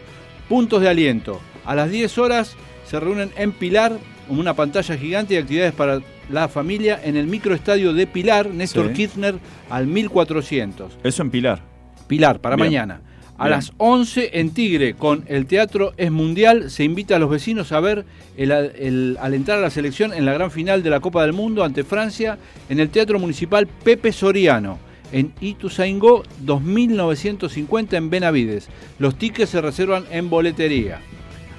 [0.49, 1.39] puntos de aliento.
[1.65, 2.55] A las 10 horas
[2.85, 7.27] se reúnen en Pilar, con una pantalla gigante y actividades para la familia en el
[7.27, 8.93] microestadio de Pilar, Néstor Sí.
[8.93, 9.35] Kirchner,
[9.69, 10.97] al 1400.
[11.03, 11.61] Eso en Pilar.
[12.07, 12.67] Pilar, para Bien.
[12.67, 13.01] mañana.
[13.37, 13.57] A Bien.
[13.57, 17.79] las 11 en Tigre, con el Teatro Es Mundial, se invita a los vecinos a
[17.81, 18.05] ver
[18.37, 21.33] el, el- al entrar a la selección en la gran final de la Copa del
[21.33, 22.37] Mundo ante Francia
[22.69, 24.79] en el Teatro Municipal Pepe Soriano.
[25.15, 28.67] En Ituzaingó 2950 en Benavides.
[28.99, 30.99] Los tickets se reservan en boletería.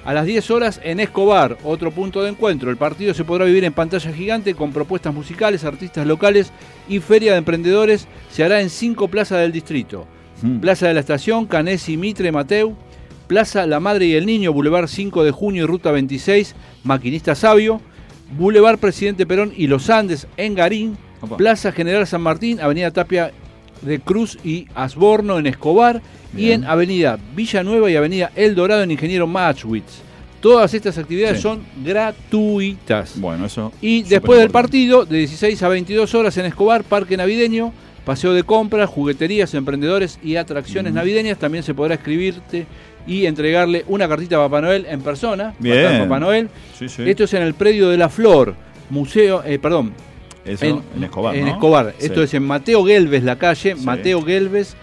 [0.05, 2.69] A las 10 horas en Escobar, otro punto de encuentro.
[2.69, 6.51] El partido se podrá vivir en pantalla gigante con propuestas musicales, artistas locales
[6.87, 8.07] y feria de emprendedores.
[8.29, 10.05] Se hará en cinco plazas del distrito.
[10.43, 10.59] Mm.
[10.59, 12.75] Plaza de la Estación, Canesi, Mitre, Mateu.
[13.25, 17.81] Plaza La Madre y el Niño, Boulevard 5 de Junio y Ruta 26, Maquinista Sabio.
[18.37, 20.95] Boulevard Presidente Perón y Los Andes en Garín.
[21.21, 21.37] Opa.
[21.37, 23.31] Plaza General San Martín, Avenida Tapia
[23.81, 26.01] de Cruz y Asborno en Escobar.
[26.35, 30.01] Y en Avenida Villanueva y Avenida El Dorado en Ingeniero Matchwitz.
[30.41, 31.43] Todas estas actividades Sí.
[31.43, 33.19] son gratuitas.
[33.19, 33.71] Bueno, eso.
[33.81, 37.71] Y después del partido, de 16 a 22 horas en Escobar, Parque Navideño,
[38.05, 41.37] paseo de compras, jugueterías, emprendedores y atracciones navideñas.
[41.39, 42.65] También se podrá escribirte
[43.07, 45.53] y entregarle una cartita a Papá Noel en persona.
[45.59, 45.99] Bien.
[46.03, 46.49] Papá Noel.
[46.77, 47.03] Sí, sí.
[47.09, 48.53] Esto es en el predio de la Flor,
[48.89, 49.93] museo, eh, perdón.
[50.47, 51.51] Eso, en Escobar, En ¿no?
[51.51, 51.93] Escobar.
[51.97, 52.05] Sí.
[52.07, 53.85] Esto es en Mateo Gelbes, la calle, Sí.
[53.85, 54.75] Mateo Gelbes,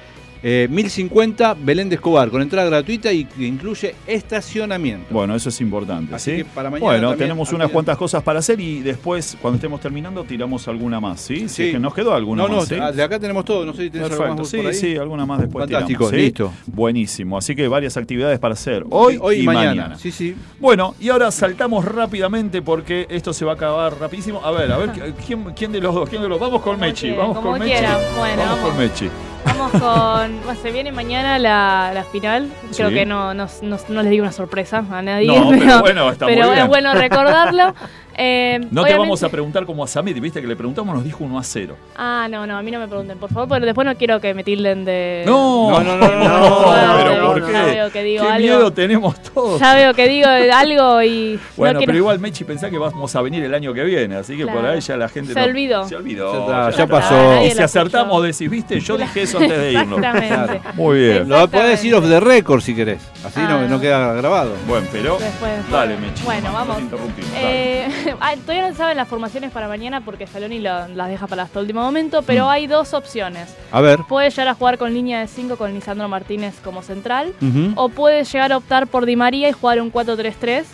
[0.46, 5.06] eh, 1050, Belén de Escobar, con entrada gratuita y que incluye estacionamiento.
[5.10, 6.14] Bueno, eso es importante.
[6.14, 6.36] Así ¿sí?
[6.38, 10.22] que para mañana bueno, tenemos unas cuantas cosas para hacer y después, cuando estemos terminando,
[10.24, 11.48] tiramos alguna más, ¿sí?
[11.48, 11.62] Si Sí.
[11.68, 12.74] es que nos quedó alguna No, no, más, ¿sí?
[12.74, 13.64] de acá tenemos todo.
[13.64, 14.74] No sé si tenés algo Perfecto, más sí, por ahí.
[14.74, 16.16] sí, alguna más después Fantástico, tiramos, ¿sí?
[16.16, 16.52] listo.
[16.66, 19.68] Buenísimo, así que varias actividades para hacer hoy, Hoy y mañana.
[19.70, 19.98] mañana.
[19.98, 20.34] Sí, sí.
[20.60, 24.42] Bueno, y ahora saltamos rápidamente porque esto se va a acabar rapidísimo.
[24.44, 24.90] A ver, a ver,
[25.26, 26.08] ¿quién, quién de los dos?
[26.10, 26.38] ¿Quién de los?
[26.38, 27.70] Vamos con Mechi, vamos con Mechi.
[27.72, 27.98] quieran.
[28.18, 28.70] Bueno, vamos, vamos.
[28.70, 29.08] con Mechi.
[29.44, 30.40] Vamos con.
[30.44, 32.50] bueno, se viene mañana la, la final.
[32.74, 32.94] Creo Sí.
[32.94, 35.26] que no, no, no- no les digo una sorpresa a nadie.
[35.28, 36.62] No, pero bueno, está muy pero bien.
[36.62, 37.74] es bueno recordarlo.
[38.16, 41.24] Eh, No te vamos a preguntar como a Samit, viste que le preguntamos, nos dijo
[41.24, 41.76] 1 a 0.
[41.96, 44.34] Ah, no, no, a mí no me pregunten, por favor, porque después no quiero que
[44.34, 45.22] me tilden de.
[45.26, 47.52] No, no, no, no, no, pero no, ¿por qué?
[47.52, 48.38] ya veo que digo ¿Qué algo.
[48.46, 49.60] miedo tenemos todos?
[49.60, 51.38] Ya veo que digo algo y.
[51.56, 54.16] Bueno, no quiero- pero igual Mechi pensá que vamos a venir el año que viene,
[54.16, 54.70] así que por Claro.
[54.74, 55.88] ahí ya la gente Se no- olvidó.
[55.88, 56.32] Se olvidó.
[56.32, 56.86] Ya está, ya ya está.
[56.86, 57.44] pasó.
[57.44, 59.98] Y si acertamos decís, viste, yo dije eso antes de irnos.
[59.98, 60.60] Exactamente.
[60.74, 61.28] Muy bien.
[61.28, 63.02] Lo puedes decir off the record si querés.
[63.24, 63.66] Así no, Ah.
[63.68, 64.52] no queda grabado.
[64.68, 65.96] Bueno, pero Después, dale.
[65.96, 66.22] Mechi.
[66.24, 66.80] Bueno, vamos.
[66.80, 67.86] interrumpimos, dale.
[67.86, 67.88] Eh,
[68.20, 71.60] ah, todavía no saben las formaciones para mañana porque Scaloni lo- las deja para hasta
[71.60, 72.48] último momento, pero Mm.
[72.50, 73.54] hay dos opciones.
[73.72, 74.00] A ver.
[74.08, 77.32] Puede llegar a jugar con línea de 5 con Lisandro Martínez como central,
[77.76, 80.64] o puede llegar a optar por Di María y jugar un 4-3-3.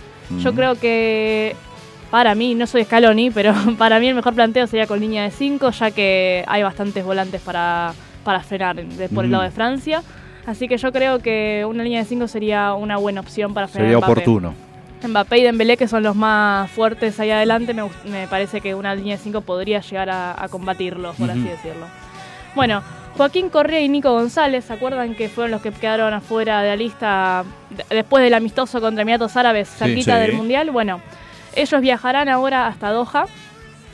[0.40, 1.56] Yo creo que
[2.10, 5.30] para mí, no soy Scaloni, pero para mí el mejor planteo sería con línea de
[5.30, 7.92] 5, ya que hay bastantes volantes para,
[8.24, 10.02] para frenar de- por el lado de Francia.
[10.46, 13.88] Así que yo creo que una línea de 5 sería una buena opción para frenar
[13.92, 14.54] Sería oportuno.
[15.06, 18.94] Mbappé y Dembélé, que son los más fuertes ahí adelante, me, me parece que una
[18.94, 21.86] línea de 5 podría llegar a, a combatirlos, por así decirlo.
[22.54, 22.82] Bueno,
[23.16, 26.76] Joaquín Correa y Nico González, ¿se acuerdan que fueron los que quedaron afuera de la
[26.76, 30.20] lista de- después del amistoso contra Emiratos Árabes, cerquita Sí.
[30.22, 30.70] del Mundial?
[30.70, 31.00] Bueno,
[31.54, 33.26] ellos viajarán ahora hasta Doha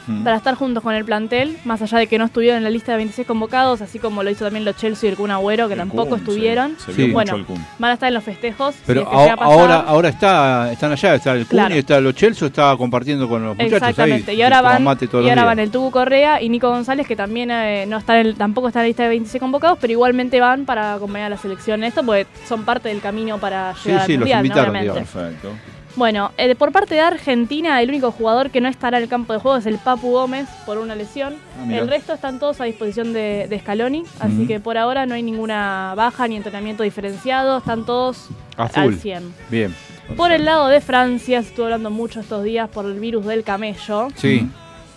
[0.06, 0.22] Mm.
[0.24, 2.92] para estar juntos con el plantel, más allá de que no estuvieron en la lista
[2.92, 5.74] de 26 convocados, así como lo hizo también los Chelsea y el Kun Agüero, que
[5.74, 6.24] El tampoco Kun, sí.
[6.24, 6.76] estuvieron.
[6.78, 7.02] Se vio Sí.
[7.02, 7.66] mucho Bueno, el Kun.
[7.78, 8.74] van a estar en los festejos.
[8.74, 9.52] si Pero es que llega a a- pasar.
[9.58, 11.74] ahora, ahora está, están allá, está el Kun Claro.
[11.74, 14.36] y está los Chelsea, está compartiendo con los muchachos Exactamente, ahí.
[14.38, 15.44] y ahora van, y los ahora días.
[15.44, 18.80] van el Tubu Correa y Nico González, que también eh, no están en- tampoco está
[18.80, 21.88] en la lista de 26 convocados, pero igualmente van para acompañar a la selección en
[21.88, 24.46] esto, porque son parte del camino para llegar sí, al los Mundial, ¿no?
[24.46, 24.92] invitaron, obviamente.
[25.00, 25.08] digamos.
[25.10, 25.75] Perfecto.
[25.96, 29.32] Bueno, eh, por parte de Argentina, el único jugador que no estará en el campo
[29.32, 31.36] de juego es el Papu Gómez por una lesión.
[31.58, 35.14] Ah, el resto están todos a disposición de, de Scaloni, así que por ahora no
[35.14, 38.28] hay ninguna baja ni entrenamiento diferenciado, están todos
[38.58, 38.82] A full.
[38.92, 39.34] al 100.
[39.50, 39.74] Bien.
[40.18, 43.42] Por el lado de Francia, se estuvo hablando mucho estos días por el virus del
[43.42, 44.46] camello Sí.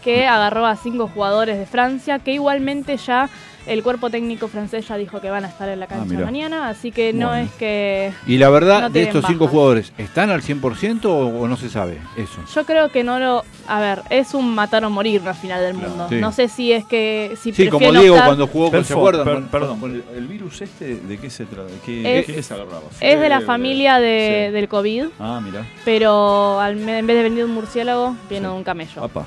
[0.03, 3.29] que agarró a cinco jugadores de Francia, que igualmente ya
[3.69, 6.25] el cuerpo técnico francés ya dijo que van a estar en la cancha Ah, mira.
[6.25, 7.43] mañana, así que no Bueno.
[7.45, 8.11] es que...
[8.27, 9.51] Y la verdad, no de estos cinco bajas.
[9.51, 12.39] jugadores, ¿están al 100% o, o no se sabe eso?
[12.53, 13.43] Yo creo que no lo...
[13.67, 16.07] A ver, es un matar o morir al final del mundo.
[16.09, 16.15] Sí.
[16.15, 17.37] No sé si es que...
[17.39, 19.25] Si Sí, como Diego optar- cuando jugó con, ¿se acuerdan?
[19.25, 21.69] per- perdón, con- el, el virus este, ¿de qué se trata?
[21.69, 22.81] ¿De qué, Es- qué agarraba?
[22.99, 24.53] Es de la familia de- Sí.
[24.53, 25.65] del COVID, Ah, mira.
[25.85, 29.03] pero al- en vez de venir de un murciélago, viene de un camello.
[29.03, 29.25] Apa.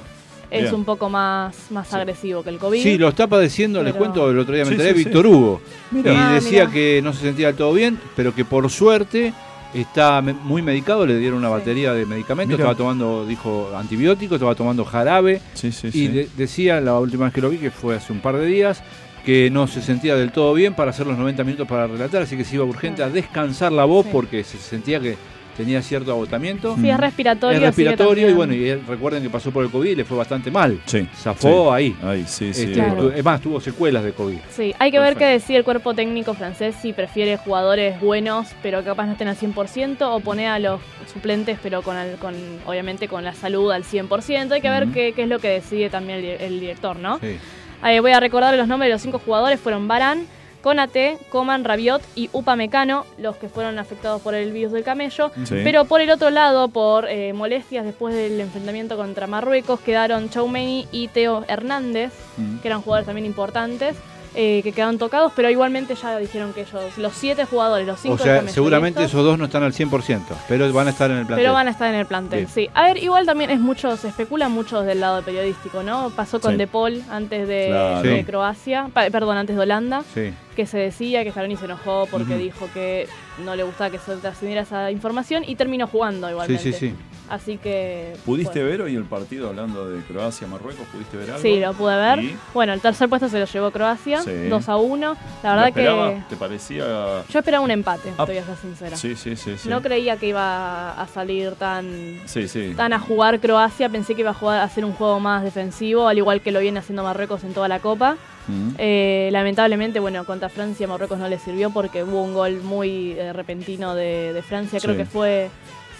[0.52, 0.74] Es Bien.
[0.74, 2.82] un poco más, más agresivo que el COVID.
[2.82, 5.04] Sí, lo está padeciendo, les cuento, el otro día me Sí, enteré, sí, sí.
[5.06, 5.62] Víctor Hugo.
[5.90, 6.12] Mira.
[6.12, 9.32] Y Ah, decía que no se sentía del todo bien, pero que por suerte
[9.72, 11.54] está muy medicado, le dieron una Sí.
[11.54, 12.64] batería de medicamentos, Mira.
[12.70, 15.40] estaba tomando, dijo, antibióticos, estaba tomando jarabe.
[15.54, 16.08] Sí, sí, Y sí.
[16.08, 18.82] de- decía, la última vez que lo vi, que fue hace un par de días,
[19.24, 22.36] que no se sentía del todo bien para hacer los 90 minutos para relatar, así
[22.36, 24.10] que se iba urgente a descansar la voz Sí.
[24.12, 25.16] porque se sentía que
[25.56, 26.76] tenía cierto agotamiento.
[26.80, 27.56] Sí, es respiratorio.
[27.58, 30.16] Es respiratorio y bueno, y él- recuerden que pasó por el COVID y le fue
[30.16, 30.80] bastante mal.
[30.86, 31.06] Sí.
[31.16, 31.74] Zafó Sí.
[31.74, 31.96] ahí.
[32.02, 32.62] Ahí, sí, sí.
[32.64, 33.12] Este, es Claro.
[33.24, 34.38] más, tuvo secuelas de COVID.
[34.50, 38.82] Sí, hay que ver qué decide el cuerpo técnico francés si prefiere jugadores buenos pero
[38.84, 40.80] capaz no estén al 100% o poner a los
[41.12, 42.34] suplentes pero con, el- con
[42.66, 44.52] obviamente con la salud al 100%.
[44.54, 47.18] Hay que ver qué, qué es lo que decide también el, di- el director, ¿no?
[47.18, 47.36] Sí.
[47.84, 49.58] Eh, voy a recordar los nombres de los cinco jugadores.
[49.58, 50.26] Fueron Barán,
[50.62, 55.30] Conate, Coman, Rabiot y Upamecano, los que fueron afectados por el virus del camello.
[55.44, 55.60] Sí.
[55.64, 60.86] Pero por el otro lado, por eh, molestias después del enfrentamiento contra Marruecos, quedaron Choumeni
[60.92, 62.60] y Teo Hernández, Mm.
[62.60, 63.94] que eran jugadores también importantes.
[64.34, 68.14] Eh, que quedaron tocados, pero igualmente ya dijeron que ellos, los siete jugadores, los cinco
[68.14, 71.26] O sea, seguramente esos dos no están al 100%, pero van a estar en el
[71.26, 71.44] plantel.
[71.44, 72.48] pero van a estar en el plantel, Bien.
[72.48, 72.70] sí.
[72.74, 76.10] A ver, igual también es mucho, se especula mucho del lado periodístico, ¿no?
[76.10, 76.56] Pasó con Sí.
[76.58, 78.02] De Paul antes de, Claro.
[78.02, 78.24] de Sí.
[78.24, 80.32] Croacia, pa- perdón, antes de Holanda, Sí.
[80.56, 83.08] que se decía que Scaloni se enojó porque dijo que
[83.44, 86.62] no le gustaba que se trascendiera esa información y terminó jugando igualmente.
[86.62, 86.94] sí, sí.
[87.32, 88.12] Así que...
[88.26, 88.68] ¿Pudiste bueno.
[88.70, 90.86] ver hoy el partido hablando de Croacia-Marruecos?
[90.92, 91.40] ¿Pudiste ver algo?
[91.42, 92.18] Sí, lo pude ver.
[92.18, 92.36] ¿Y?
[92.52, 94.48] Bueno, el tercer puesto se lo llevó Croacia, Sí.
[94.50, 95.16] 2 a 1.
[95.42, 96.10] La ¿Lo verdad esperaba?
[96.10, 96.84] que ¿Te parecía...?
[97.26, 98.96] yo esperaba un empate, Ah, te voy a ser sincera.
[98.98, 99.56] Sí, sí, sí.
[99.56, 99.68] sí.
[99.70, 102.74] No creía que iba a salir tan Sí, sí.
[102.76, 106.08] tan a jugar Croacia, pensé que iba a jugar a hacer un juego más defensivo,
[106.08, 108.18] al igual que lo viene haciendo Marruecos en toda la Copa.
[108.48, 108.70] Mm.
[108.76, 113.32] Eh, lamentablemente, bueno, contra Francia Marruecos no le sirvió porque hubo un gol muy eh,
[113.32, 115.48] repentino de, de Francia, creo que fue,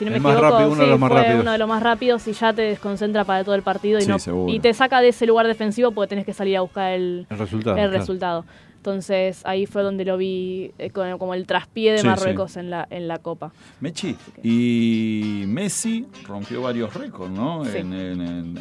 [0.05, 1.41] si no me más equivoco, rápido, uno de sí, los más fue rápidos.
[1.43, 4.09] uno de los más rápidos y ya te desconcentra para todo el partido y, Sí,
[4.31, 7.27] no, y te saca de ese lugar defensivo porque tenés que salir a buscar el,
[7.31, 7.99] El resultado, el claro.
[7.99, 8.45] resultado.
[8.77, 12.87] Entonces ahí fue donde lo vi eh, como el traspié de Sí, Marruecos en la
[12.91, 13.53] en la Copa.
[13.79, 17.65] Mechi, y Messi rompió varios récords, ¿no?
[17.65, 18.57] En-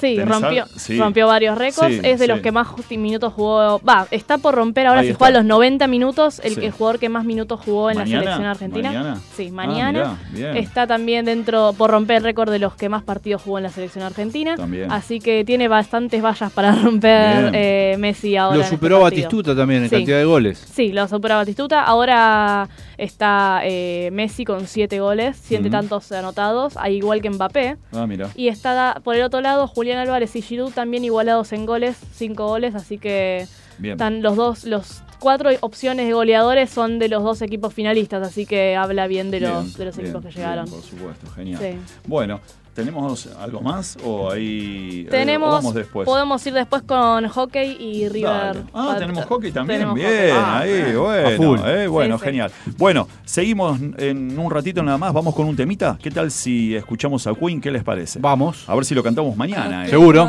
[0.00, 0.98] Sí, ¿Tenés rompió, sí.
[0.98, 1.94] rompió varios récords.
[1.94, 3.80] Sí, es de los que más minutos jugó.
[3.80, 5.24] Va, está por romper ahora Ahí si está.
[5.26, 6.40] juega los 90 minutos.
[6.42, 8.16] El, jugador que más minutos jugó en ¿Mañana?
[8.16, 8.88] la selección argentina.
[8.90, 9.20] ¿Mañana?
[9.36, 10.18] Sí, Ah, mañana.
[10.32, 13.64] mirá, está también dentro por romper el récord de los que más partidos jugó en
[13.64, 14.56] la selección argentina.
[14.56, 14.90] También.
[14.90, 18.56] Así que tiene bastantes vallas para romper eh, Messi ahora.
[18.56, 19.00] Lo este superó.
[19.00, 20.64] Batistuta también en cantidad de goles.
[20.72, 21.82] Sí, lo superó Batistuta.
[21.84, 22.68] Ahora
[23.00, 25.70] está eh, Messi con 7 goles, 7 Ujú.
[25.70, 27.76] tantos anotados, al igual que Mbappé.
[27.92, 28.28] Ah, mira.
[28.36, 32.46] Y está por el otro lado Julián Álvarez y Giroud también igualados en goles, 5
[32.46, 33.46] goles, así que
[33.78, 33.92] Bien.
[33.92, 38.46] están los dos, los cuatro opciones de goleadores son de los dos equipos finalistas, así
[38.46, 40.68] que habla bien de los, Bien, de los bien, equipos que bien, llegaron.
[40.68, 41.60] por supuesto, genial.
[41.60, 41.78] Sí.
[42.06, 42.40] Bueno,
[42.74, 46.06] ¿tenemos algo más o ahí eh, Tenemos, o vamos después?
[46.06, 48.30] podemos ir después con hockey y River.
[48.32, 48.60] Dale.
[48.72, 49.80] Ah, tenemos hockey también.
[49.80, 50.72] tenemos Bien, hockey.
[50.86, 51.58] ahí, bueno, a full.
[51.68, 52.24] eh, bueno, Sí, sí.
[52.26, 52.52] genial.
[52.78, 55.12] Bueno, seguimos en un ratito nada más.
[55.12, 55.98] Vamos con un temita.
[56.02, 57.60] ¿Qué tal si escuchamos a Queen?
[57.60, 58.18] ¿Qué les parece?
[58.20, 58.68] Vamos.
[58.68, 59.84] A ver si lo cantamos mañana.
[59.86, 59.90] eh.
[59.90, 60.28] Seguro.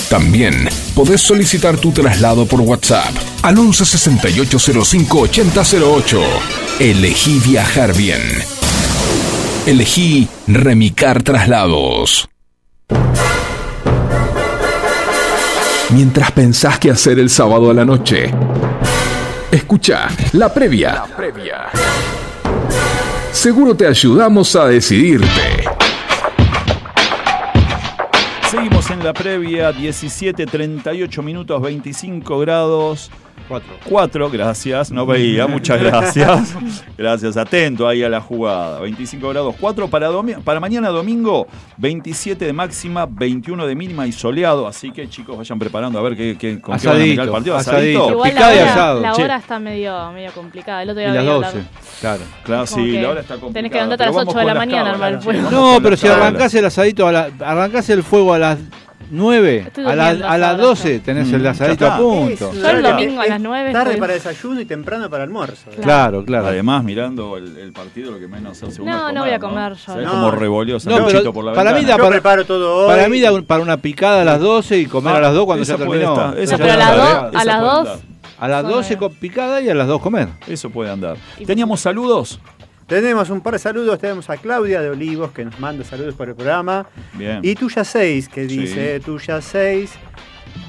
[0.09, 6.22] También podés solicitar tu traslado por WhatsApp al 1168058008.
[6.80, 8.22] Elegí viajar bien.
[9.65, 12.30] Elegí Remicar Traslados.
[15.89, 18.34] Mientras pensás qué hacer el sábado a la noche,
[19.51, 21.03] escucha la previa.
[23.32, 25.27] Seguro te ayudamos a decidirte.
[28.49, 33.11] Seguimos en la previa, 17, 38 minutos, 25 grados.
[33.49, 33.67] 4.
[33.83, 34.91] 4, gracias.
[34.91, 36.55] No veía, muchas gracias.
[36.97, 38.79] Gracias, atento ahí a la jugada.
[38.79, 41.47] 25 grados 4 para, domi- para mañana domingo,
[41.77, 44.67] 27 de máxima, 21 de mínima y soleado.
[44.67, 47.31] Así que chicos, vayan preparando a ver qué, qué, con qué van a mirar el
[47.31, 47.55] partido.
[47.57, 49.01] Asadito, Igual y la hora, asado.
[49.01, 50.83] la hora está medio, medio complicada.
[50.83, 51.63] El otro Y día las veía 12, la-
[51.99, 52.21] claro.
[52.43, 53.53] Claro, sí, la hora está complicada.
[53.53, 55.23] tenés que levantarte a las vamos 8 de la las mañana, cábalas, armar el che,
[55.25, 55.41] fuego.
[55.43, 58.59] vamos No, pero las si arrancás el asadito, a la, arrancás el fuego a las
[59.12, 61.95] 9, Estoy a, la- a las ahora, 12 tenés Mm, el está.
[61.95, 62.53] a punto.
[62.53, 65.70] Yo el domingo a las es 9 Tarde estoy- para desayuno y temprano para almuerzo.
[65.82, 66.47] Claro, claro.
[66.47, 69.39] Además, mirando el, el partido, lo que menos hace uno No, es no voy a
[69.39, 70.12] comer yo, ¿Sabés no.
[70.12, 71.91] cómo revolvió No, pero por la para mí ventana?
[71.91, 72.88] da Yo para, preparo todo hoy.
[72.95, 75.45] para mí da un- para una picada a las 12 y comer a las 2
[75.45, 76.16] cuando puede terminó.
[76.43, 77.38] esa No, pero a las ¿eh?
[77.38, 77.97] a las puede dos- andar.
[78.41, 80.30] A las 12 con picada y a las 2 comer.
[80.47, 81.18] Eso puede andar.
[81.45, 82.39] ¿Teníamos saludos?
[82.89, 83.99] Tenemos un par de saludos.
[83.99, 86.87] Tenemos a Claudia de Olivos que nos manda saludos por el programa.
[87.13, 87.39] Bien.
[87.43, 88.57] Y Tuya 6 que Sí.
[88.57, 89.91] dice, Tuya 6,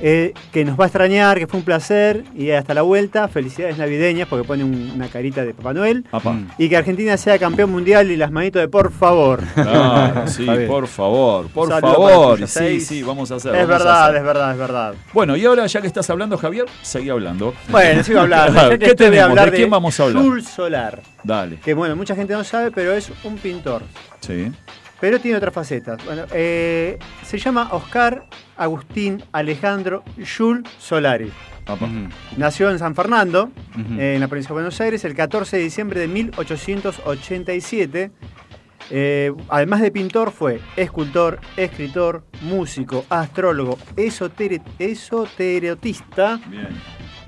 [0.01, 3.29] eh, que nos va a extrañar, que fue un placer y hasta la vuelta.
[3.29, 6.05] Felicidades navideñas porque pone un- una carita de Papá Noel.
[6.13, 6.37] Apa.
[6.59, 9.41] Y que Argentina sea campeón mundial y las manitos de por favor.
[9.55, 10.69] Claro, sí, Está bien.
[10.69, 12.39] por favor, por Saludo favor.
[12.39, 12.87] Sí, seis.
[12.87, 13.55] sí, vamos a hacer.
[13.55, 14.17] Es vamos a verdad, hacer.
[14.17, 14.95] es verdad, es verdad.
[15.13, 17.55] Bueno, y ahora ya que estás hablando, Javier, seguí hablando.
[17.69, 18.61] Bueno, sigo hablando.
[18.71, 19.31] Ya que ¿Qué estoy, voy a tenemos?
[19.31, 20.23] hablar ¿De quién vamos a hablar?
[20.23, 21.03] Jules Solar.
[21.23, 21.57] Dale.
[21.65, 23.83] Que bueno, mucha gente no sabe, pero es un pintor.
[24.21, 24.51] Sí.
[25.01, 26.05] Pero tiene otras facetas.
[26.05, 28.27] Bueno, eh, se llama Oscar
[28.57, 31.33] Agustín Alejandro Jules Solari.
[32.37, 33.51] Nació en San Fernando,
[33.97, 38.11] eh, en la provincia de Buenos Aires, el 14 de diciembre de 1887.
[38.93, 46.69] Eh, además de pintor, fue escultor, escritor, músico, astrólogo, esotere- esoterotista, Bien.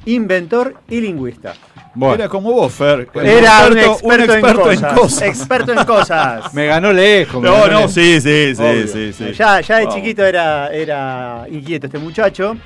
[0.07, 1.55] inventor y lingüista.
[1.95, 3.09] Bueno, Era como vos, Fer.
[3.15, 3.93] Era un experto-
[4.33, 6.55] experto, experto en, cosas, Experto en cosas.
[6.55, 7.43] me ganó lejos.
[7.43, 7.93] No, ganó no, lejos.
[7.93, 9.33] sí, sí, sí, sí, sí.
[9.33, 9.95] Ya, ya de Vamos.
[9.97, 12.57] chiquito era, era inquieto este muchacho.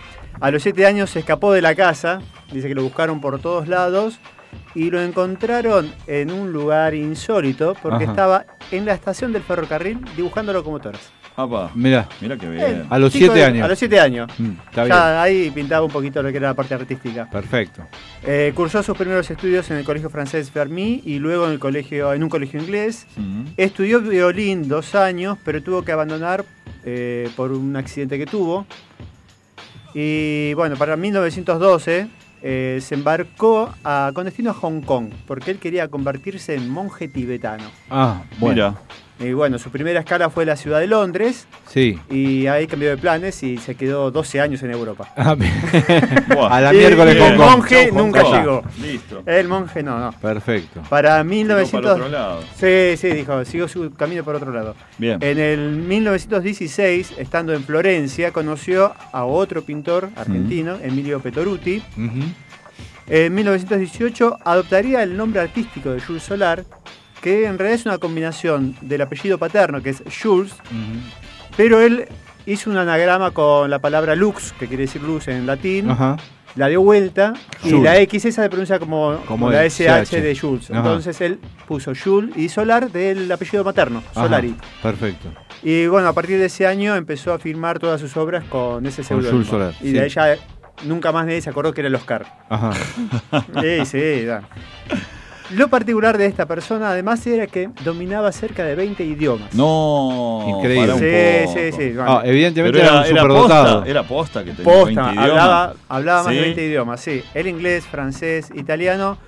[0.41, 2.20] A los siete años se escapó de la casa.
[2.53, 4.20] Dice que lo buscaron por todos lados.
[4.74, 8.12] Y lo encontraron en un lugar insólito porque Ajá.
[8.12, 11.11] estaba en la estación del ferrocarril dibujando locomotoras.
[11.37, 11.70] Apa.
[11.74, 12.87] Mirá, Mira qué Eh, bien.
[12.89, 13.64] a los chico 7 de- años.
[13.64, 14.30] A los siete años.
[14.39, 15.18] Mm, está ya bien.
[15.20, 17.28] ahí pintaba un poquito lo que era la parte artística.
[17.28, 17.82] Perfecto.
[18.24, 22.12] Eh, cursó sus primeros estudios en el colegio francés Fermi y luego en, el colegio,
[22.14, 23.07] en un colegio inglés.
[23.16, 23.43] Mm.
[23.59, 26.45] Estudió violín dos años, pero tuvo que abandonar
[26.84, 28.64] eh, por un accidente que tuvo.
[29.95, 32.09] Y bueno, para 1912
[32.43, 37.09] eh, se embarcó a- con destino a Hong Kong, porque él quería convertirse en monje
[37.09, 37.64] tibetano.
[37.91, 38.55] Ah, bueno.
[38.55, 38.74] Mira.
[39.19, 41.99] Y bueno, su primera escala fue la ciudad de Londres, Sí.
[42.11, 45.09] y ahí cambió de planes y se quedó 12 años en Europa.
[45.17, 48.35] Ah, a la miércoles con el monje nunca Kong.
[48.35, 48.62] llegó.
[48.83, 49.23] Listo.
[49.25, 50.12] El monje no, no.
[50.12, 50.83] Perfecto.
[50.91, 51.81] Para Tiró 1900...
[51.83, 52.43] para otro lado.
[52.57, 54.75] Sí, sí, dijo, siguió su camino por otro lado.
[54.99, 55.19] Bien.
[55.23, 61.83] En el 1916, estando en Florencia, conoció a otro pintor argentino, Emilio Petoruti.
[61.97, 62.27] Ujú.
[63.09, 66.64] En 1918 adoptaría el nombre artístico de Jules Solar,
[67.27, 70.55] que en realidad es una combinación del apellido paterno, que es Jules,
[71.57, 72.07] pero él
[72.47, 76.18] hizo un anagrama con la palabra lux, que quiere decir luz en latín, Ajá.
[76.55, 80.22] la dio vuelta y la X esa se pronuncia como, como la SH CH.
[80.22, 80.70] de Jules.
[80.70, 80.79] Ajá.
[80.79, 84.22] Entonces él puso Jules y Solar del apellido materno, Ajá.
[84.22, 84.55] Solari.
[84.81, 85.29] Perfecto.
[85.64, 89.03] Y bueno, a partir de ese año empezó a firmar todas sus obras con ese
[89.03, 89.45] Con seudónimo.
[89.51, 89.93] Jules Y sí.
[89.95, 90.37] de ya
[90.85, 92.24] nunca más nadie se acordó que era el Oscar.
[92.49, 92.70] Ajá.
[93.61, 94.49] Sí, sí, da.
[95.51, 99.55] Lo particular de esta persona, además, era que dominaba cerca de 20 idiomas.
[99.55, 100.45] No.
[100.59, 101.47] Increíble.
[101.47, 101.93] Sí, sí, sí.
[101.93, 102.19] bueno.
[102.19, 103.75] Ah, evidentemente Pero era, era, un superdotado.
[103.77, 105.77] posta, era posta que tenía Posta, 20 hablaba, idiomas.
[105.89, 106.35] hablaba más Sí.
[106.35, 107.23] de 20 idiomas, sí.
[107.35, 109.19] El inglés, francés, italiano,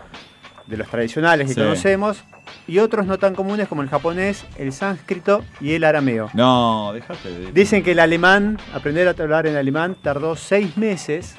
[0.67, 1.61] de los tradicionales que Sí.
[1.61, 2.25] conocemos,
[2.67, 6.31] y otros no tan comunes como el japonés, el sánscrito y el arameo.
[6.35, 7.53] No, dejate de.
[7.53, 11.37] Dicen que el alemán, aprender a hablar en alemán, tardó seis meses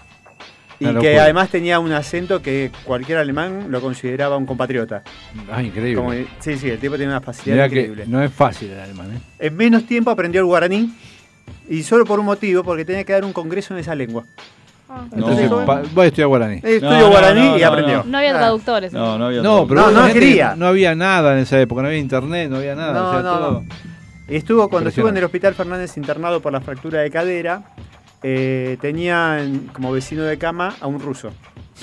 [0.80, 5.04] y que además tenía un acento que cualquier alemán lo consideraba un compatriota.
[5.52, 5.96] Ah, increíble.
[5.96, 8.06] Como- sí, sí, el tipo tiene una facilidad Mirá que increíble.
[8.08, 9.20] no es fácil el alemán, ¿eh?
[9.48, 10.94] En menos tiempo aprendió el guaraní
[11.70, 14.24] y solo por un motivo, porque tenía que dar un congreso en esa lengua.
[15.14, 15.66] Entonces, No.
[15.66, 16.56] pa- voy a estudiar guaraní.
[16.64, 18.04] Estudió guaraní y aprendió.
[18.08, 18.40] No había Ah.
[18.40, 18.92] traductores.
[18.92, 19.42] No, no había.
[19.44, 20.56] No, pero No, quería.
[20.56, 22.94] No había nada en esa época, no había internet, no había nada.
[22.94, 23.66] No, o sea, no, todo- no.
[24.28, 27.62] Y estuvo cuando estuvo en el Hospital Fernández internado por la fractura de cadera,
[28.24, 31.32] eh, tenía en- como vecino de cama a un ruso.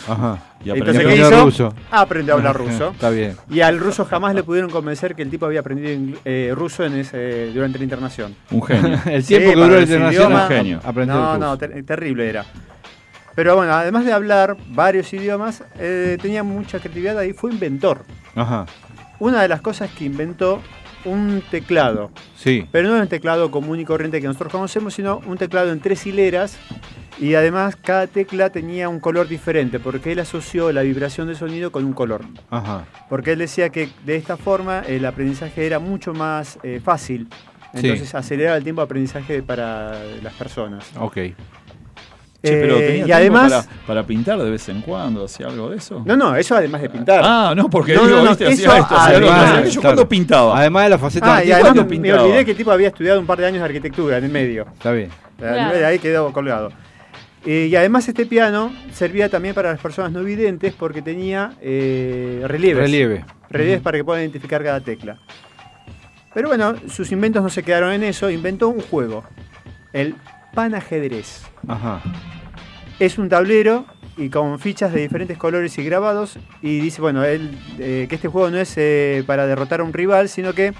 [0.07, 0.39] Ajá.
[0.62, 1.45] Y Entonces, aprendió ¿qué a hablar hizo?
[1.47, 1.74] ruso.
[1.91, 2.91] Aprendió a hablar ruso.
[2.91, 3.37] Está bien.
[3.49, 6.97] Y al ruso jamás le pudieron convencer que el tipo había aprendido eh, ruso en
[6.97, 8.34] ese, durante la internación.
[8.51, 8.99] Un genio.
[9.07, 10.80] El Sí, tiempo que para duró la internación idioma- Un genio.
[10.84, 12.45] aprendió No, no, ter- terrible era.
[13.34, 18.05] Pero bueno, además de hablar varios idiomas, eh, tenía mucha creatividad y fue inventor.
[18.34, 18.66] Ajá.
[19.18, 20.61] Una de las cosas que inventó
[21.07, 22.67] un teclado, Sí.
[22.71, 26.07] pero no un teclado común y corriente que nosotros conocemos, sino un teclado en tres
[26.07, 26.59] hileras
[27.19, 31.73] y además cada tecla tenía un color diferente, porque él asoció la vibración del sonido
[31.73, 32.23] con un color.
[32.51, 32.85] Ajá.
[33.09, 37.29] Porque él decía que de esta forma el aprendizaje era mucho más eh, fácil.
[37.75, 37.89] Sí.
[37.89, 40.91] Entonces aceleraba el tiempo de aprendizaje para las personas.
[40.99, 41.19] Ok.
[42.47, 45.71] Che, pero Eh, tenía y además, para, para pintar de vez en cuando, hacía algo
[45.71, 46.03] de eso.
[46.05, 47.21] no, no, eso además de pintar.
[47.25, 50.59] Ah, no, porque No, digo, no, no, viste, eso hacía esto, hacía además, cuando pintaba.
[50.59, 53.21] Además de la faceta Ah, y además me, me olvidé que el tipo había estudiado
[53.21, 54.67] un par de años de arquitectura en el medio.
[54.73, 55.11] Está bien.
[55.39, 56.71] De ahí quedó colgado.
[57.45, 62.43] Eh, y además este piano servía también para las personas no videntes porque tenía eh,
[62.45, 62.83] relieves.
[62.83, 63.25] Relieve.
[63.51, 65.19] Relieves para que puedan identificar cada tecla.
[66.35, 68.29] Pero bueno, sus inventos no se quedaron en eso.
[68.31, 69.25] Inventó un juego,
[69.93, 70.15] el
[70.57, 71.43] panajedrez.
[71.69, 72.03] Ajá.
[72.99, 73.85] Es un tablero
[74.17, 76.39] y con fichas de diferentes colores y grabados.
[76.63, 79.93] Y dice, bueno, él, eh, que este juego no es eh, para derrotar a un
[79.93, 80.73] rival, sino que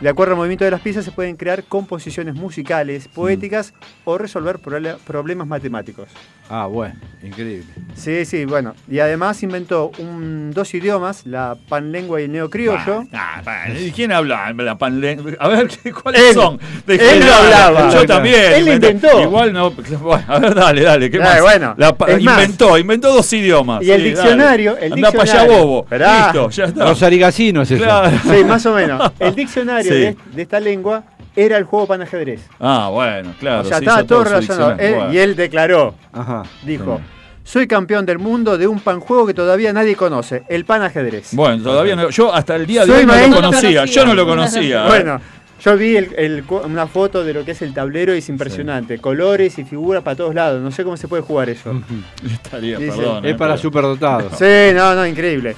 [0.00, 3.74] de acuerdo al movimiento de las piezas se pueden crear composiciones musicales, poéticas
[4.04, 6.08] o resolver problemas matemáticos.
[6.50, 6.94] Ah, bueno.
[7.22, 7.66] Increíble.
[7.96, 8.74] Sí, sí, bueno.
[8.88, 13.04] Y además inventó un- dos idiomas, la panlengua y el neocriollo.
[13.12, 13.42] Ah,
[13.76, 14.52] ¿y ¿Quién habla?
[14.56, 16.34] La panle- A ver, ¿qué- ¿cuáles Él.
[16.34, 16.60] son?
[16.86, 17.66] Él quién lo habla?
[17.66, 17.90] hablaba.
[17.92, 18.36] Yo también.
[18.54, 19.08] Él lo inventé.
[19.08, 19.20] inventó.
[19.20, 19.70] Igual no.
[19.72, 21.10] Bueno, a ver, dale, dale.
[21.10, 21.40] ¿Qué Ah, más?
[21.42, 22.18] bueno, La más.
[22.20, 23.82] inventó, inventó dos idiomas.
[23.82, 24.86] Y el Sí, diccionario, dale.
[24.86, 25.82] el Andá para allá, bobo.
[25.82, 26.24] Esperá.
[26.24, 26.84] Listo, ya está.
[26.88, 27.82] Rosarigacino es eso.
[27.82, 28.16] Claro.
[28.22, 29.12] Sí, más o menos.
[29.18, 29.98] El diccionario Sí.
[29.98, 31.02] de, de esta lengua
[31.36, 32.42] era el juego panajedrez.
[32.60, 33.60] Ah, bueno, claro.
[33.62, 34.72] o sea, se estaba todo relacionado.
[34.78, 35.12] Él- Bueno.
[35.12, 36.42] y él declaró, Ajá.
[36.64, 37.00] dijo,
[37.44, 41.30] soy campeón del mundo de un panjuego que todavía nadie conoce, el panajedrez.
[41.34, 42.10] Bueno, todavía no.
[42.10, 43.84] Yo hasta el día de Soy hoy no lo conocía.
[43.86, 44.84] Yo no lo conocía.
[44.84, 44.88] ¿eh?
[44.88, 45.20] Bueno,
[45.64, 48.28] yo vi el- el cu- una foto de lo que es el tablero y es
[48.28, 48.98] impresionante.
[48.98, 50.60] Colores y figuras para todos lados.
[50.62, 51.72] No sé cómo se puede jugar eso.
[52.30, 53.24] Estaría, Dice- perdón.
[53.24, 54.32] Es eh, para pero- superdotados.
[54.38, 55.56] Sí, no, no, increíble.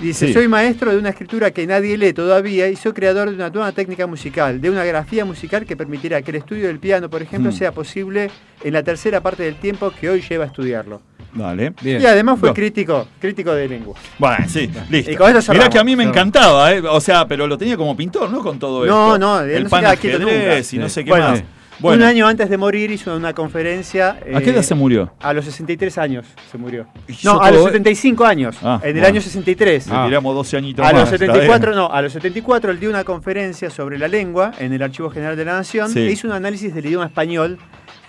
[0.00, 0.34] Dice, Sí.
[0.34, 3.72] soy maestro de una escritura que nadie lee todavía y soy creador de una nueva
[3.72, 7.50] técnica musical, de una grafía musical que permitirá que el estudio del piano, por ejemplo,
[7.50, 7.54] Mm.
[7.54, 8.30] sea posible
[8.62, 11.00] en la tercera parte del tiempo que hoy lleva a estudiarlo.
[11.32, 11.72] Dale.
[11.82, 12.00] Bien.
[12.00, 13.94] Y además fue crítico, crítico de lengua.
[14.18, 15.10] Bueno, sí, listo.
[15.10, 15.48] Y con cerramos.
[15.50, 16.16] Mirá que a mí me Cerramos.
[16.18, 16.80] encantaba, ¿eh?
[16.80, 18.40] O sea, pero lo tenía como pintor, ¿no?
[18.42, 19.18] Con todo No, esto.
[19.18, 21.42] no, él el no pan ajedrez y no sé qué Bueno, más.
[21.82, 24.10] Un año antes de morir hizo una conferencia.
[24.34, 25.12] ¿a qué eh, edad se murió?
[25.20, 26.86] A los 63 años se murió.
[27.22, 28.56] No, a los todo- 75 años.
[28.62, 29.06] Ah, en el bueno.
[29.08, 29.86] año 63.
[29.86, 31.00] Le tiramos 12 añitos A más.
[31.02, 31.76] los está 74, bien.
[31.82, 35.36] no, a los 74 él dio una conferencia sobre la lengua en el Archivo General
[35.36, 36.00] de la Nación Sí.
[36.00, 37.58] e hizo un análisis del idioma español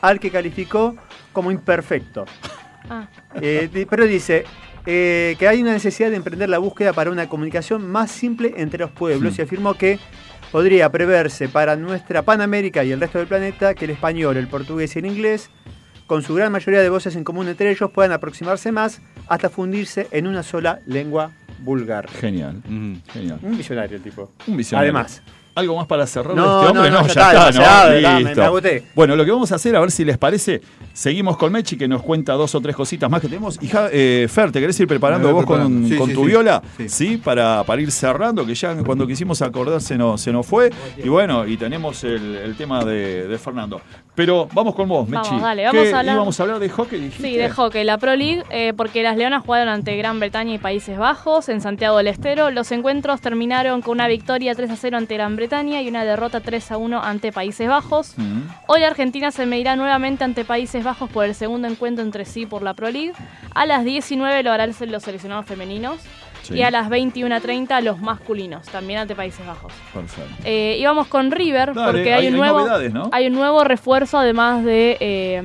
[0.02, 0.96] al que calificó
[1.34, 2.26] como imperfecto.
[2.90, 3.08] Ah,
[3.42, 4.46] Eh, pero dice
[4.86, 8.80] eh, que hay una necesidad de emprender la búsqueda para una comunicación más simple entre
[8.80, 9.42] los pueblos Sí.
[9.42, 10.00] y afirmó que
[10.52, 14.96] podría preverse para nuestra Panamérica y el resto del planeta que el español, el portugués
[14.96, 15.50] y el inglés,
[16.06, 20.08] con su gran mayoría de voces en común entre ellos, puedan aproximarse más hasta fundirse
[20.12, 22.10] en una sola lengua vulgar.
[22.10, 23.02] Genial, Ujú.
[23.12, 23.40] genial.
[23.42, 24.32] Un visionario el tipo.
[24.48, 24.92] Un visionario.
[24.92, 25.22] Además.
[25.58, 26.92] ¿Algo más para cerrar No, este hombre?
[26.92, 28.00] no, No, no, ya, ya está, está, demasiado, ¿no?
[28.00, 28.40] ya, me- Listo.
[28.42, 28.84] me agoté.
[28.96, 30.62] Bueno, lo que vamos a hacer, a ver si les parece,
[30.94, 33.58] seguimos con Mechi que nos cuenta dos o tres cositas más que tenemos.
[33.62, 35.88] Y Ja- eh, Fer, ¿te querés ir preparando Me vos con, preparando.
[35.90, 36.28] Sí, con sí, tu sí.
[36.28, 36.62] viola?
[36.88, 37.18] Sí.
[37.18, 40.70] para, para ir cerrando, que ya cuando quisimos acordar se nos, se nos fue.
[41.04, 43.82] Y bueno, y tenemos el, el tema de, de Fernando.
[44.14, 45.42] Pero vamos con vos, Vamos, Mechi.
[45.42, 47.00] dale, vamos ¿Qué a hablar- íbamos a hablar de hockey?
[47.00, 47.28] dijiste?
[47.28, 50.58] Sí, de hockey, la Pro League, eh, porque las Leonas jugaron ante Gran Bretaña y
[50.60, 52.52] Países Bajos en Santiago del Estero.
[52.52, 56.04] Los encuentros terminaron con una victoria 3 a 0 ante Gran Bretaña Bretaña y una
[56.04, 58.16] derrota 3 a 1 ante Países Bajos.
[58.68, 62.64] Hoy Argentina se medirá nuevamente ante Países Bajos por el segundo encuentro entre sí por
[62.64, 63.14] la Pro League.
[63.56, 66.02] A las 19 lo harán los seleccionados femeninos.
[66.44, 66.56] Sí.
[66.56, 69.72] Y a las 21.30 los masculinos, también ante Países Bajos.
[69.94, 70.34] Perfecto.
[70.44, 72.68] Eh, y vamos con River, Dale, porque hay- hay, un nuevo,
[73.12, 75.44] hay un nuevo refuerzo además de eh,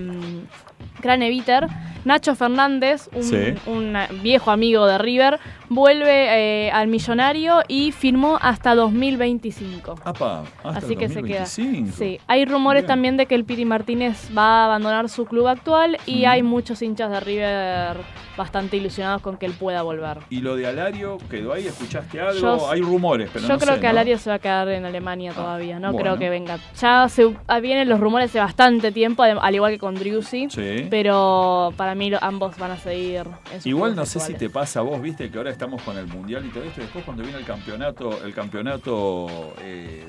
[1.00, 1.66] Craneviter.
[2.04, 3.54] Nacho Fernández, un, Sí.
[3.66, 5.38] un viejo amigo de River,
[5.74, 9.94] vuelve eh, al millonario y firmó hasta 2025.
[10.04, 11.40] Apa, hasta Así que se queda.
[11.40, 11.96] 2025.
[11.96, 12.88] Sí, hay rumores Bien.
[12.88, 16.28] también de que el Piri Martínez va a abandonar su club actual y Mm.
[16.28, 17.96] hay muchos hinchas de River
[18.36, 20.18] bastante ilusionados con que él pueda volver.
[20.30, 21.66] ¿Y lo de Alario quedó ahí?
[21.66, 22.40] ¿Escuchaste algo?
[22.40, 23.90] Yo- hay rumores, pero Yo no creo sé, que ¿no?
[23.90, 25.98] Alario se va a quedar en Alemania todavía, no bueno.
[26.02, 26.58] creo que venga.
[26.80, 30.86] Ya se, ah, vienen los rumores hace bastante tiempo, al igual que con Driussi, Sí.
[30.90, 34.80] pero para mí ambos van a seguir en sus Igual no sé si te pasa
[34.80, 37.22] a vos, viste que ahora estamos con el mundial y todo esto, y después cuando
[37.22, 40.02] viene el campeonato, el campeonato eh,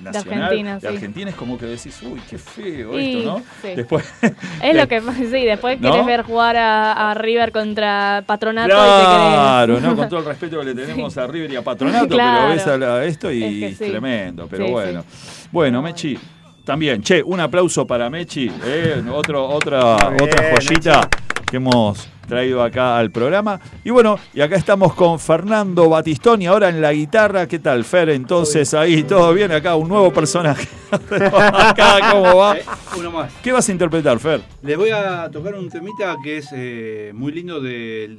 [0.00, 0.86] nacional Argentina, de sí.
[0.86, 3.42] Argentina es como que decís, uy, qué feo Y, esto, ¿no?
[3.60, 3.68] sí.
[3.74, 4.04] Después
[4.62, 5.90] Es lo que sí, después ¿No?
[5.90, 9.80] querés ver jugar a, a River contra Patronato y te Claro.
[9.80, 9.96] ¿no?
[9.96, 11.18] Con todo el respeto que le tenemos Sí.
[11.18, 12.38] a River y a Patronato, Claro.
[12.42, 13.90] pero ves a la- esto y Es que sí.
[13.90, 15.04] tremendo, pero Sí, bueno.
[15.50, 16.16] Bueno, Mechi,
[16.64, 21.08] también, che, un aplauso para Mechi, eh, otro, otra, bien, otra joyita
[21.52, 23.60] que hemos traído acá al programa.
[23.84, 27.46] Y bueno, y acá estamos con Fernando Batistoni, ahora en la guitarra.
[27.46, 28.08] ¿Qué tal, Fer?
[28.08, 30.66] Entonces ahí, todo bien acá, un nuevo personaje.
[31.12, 32.56] acá, ¿cómo va?
[32.56, 32.62] Eh,
[32.98, 33.34] uno más.
[33.42, 34.40] ¿Qué vas a interpretar, Fer?
[34.62, 38.18] Les voy a tocar un temita que es eh, muy lindo del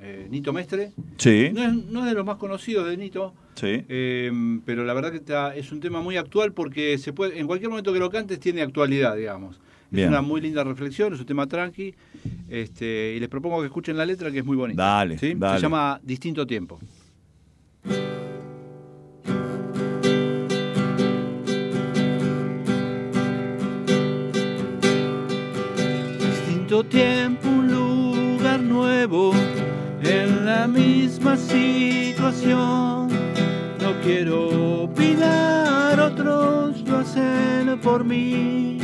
[0.00, 0.90] eh, Nito Mestre.
[1.18, 1.50] Sí.
[1.54, 3.84] No es, no es de los más conocidos de Nito, Sí.
[3.88, 4.32] eh,
[4.66, 7.70] pero la verdad que está- es un tema muy actual porque se puede, en cualquier
[7.70, 9.60] momento que lo cantes tiene actualidad, digamos.
[9.92, 10.06] Bien.
[10.06, 11.94] Es una muy linda reflexión, es un tema tranqui.
[12.48, 14.82] Este, y les propongo que escuchen la letra que es muy bonita.
[14.82, 15.34] Dale, ¿sí?
[15.36, 15.58] dale.
[15.58, 16.80] Se llama Distinto Tiempo.
[26.20, 29.34] Distinto tiempo, un lugar nuevo,
[30.02, 33.08] en la misma situación.
[33.78, 38.78] No quiero opinar, otros lo hacen por mí.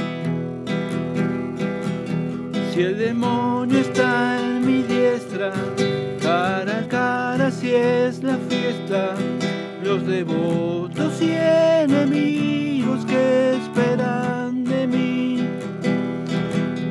[2.79, 5.53] Si el demonio está en mi diestra,
[6.23, 9.17] cara a cara si es la fiesta,
[9.83, 15.41] los devotos y enemigos que esperan de mí.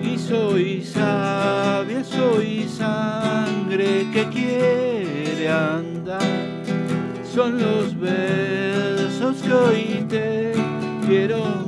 [0.03, 6.19] Y soy sabia, soy sangre que quiere andar.
[7.33, 10.51] Son los versos que hoy te
[11.07, 11.66] quiero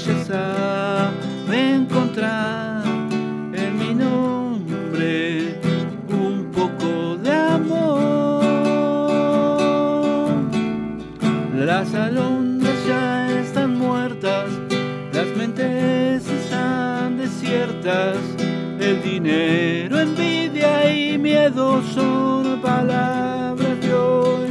[0.00, 2.84] Ella sabe encontrar
[3.52, 5.58] en mi nombre
[6.08, 8.44] un poco de amor.
[11.52, 14.48] Las alondras ya están muertas,
[15.12, 18.18] las mentes están desiertas.
[18.78, 24.46] El dinero, envidia y miedo son palabras de hoy.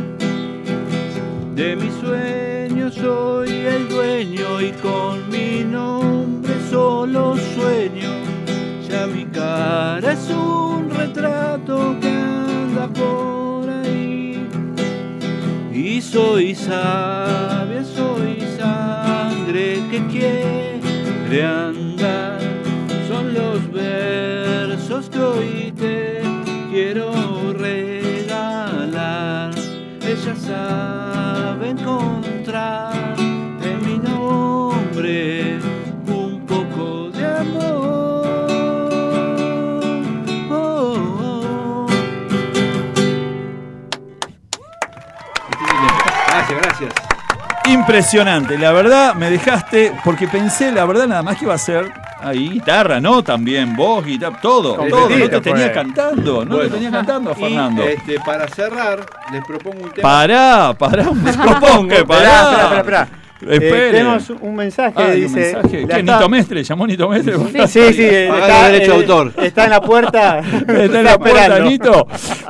[1.55, 5.26] De mis sueños soy el dueño y con
[5.71, 8.09] nombre solo sueño.
[8.87, 14.47] Ya mi cara es un retrato que anda por ahí.
[15.73, 22.39] Y soy sabia, soy sangre que quiere andar.
[23.07, 25.66] Son los versos que hoy
[47.87, 51.89] Impresionante, la verdad me dejaste, porque pensé, la verdad, nada más que iba a ser
[52.21, 53.23] ahí guitarra, ¿no?
[53.23, 55.09] También voz, guitarra, todo, todo.
[55.09, 57.83] No te tenía cantando, no te tenía cantando, Y, Fernando.
[57.83, 60.01] este, para cerrar, les propongo un tema.
[60.09, 62.41] Pará, pará, un propongo, pará.
[62.41, 63.07] esperá, esperá, esperá.
[63.39, 65.53] Eh, tenemos un mensaje, Ah, hay un dice.
[65.53, 65.87] mensaje.
[65.87, 66.63] ¿Qué, Nito Mestre?
[66.65, 67.35] ¿Llamó Nito Mestre?
[67.67, 69.33] Sí, sí, Paga está, derecho de eh, autor.
[69.37, 70.39] está en la puerta.
[70.67, 72.07] Está en la puerta, Nito.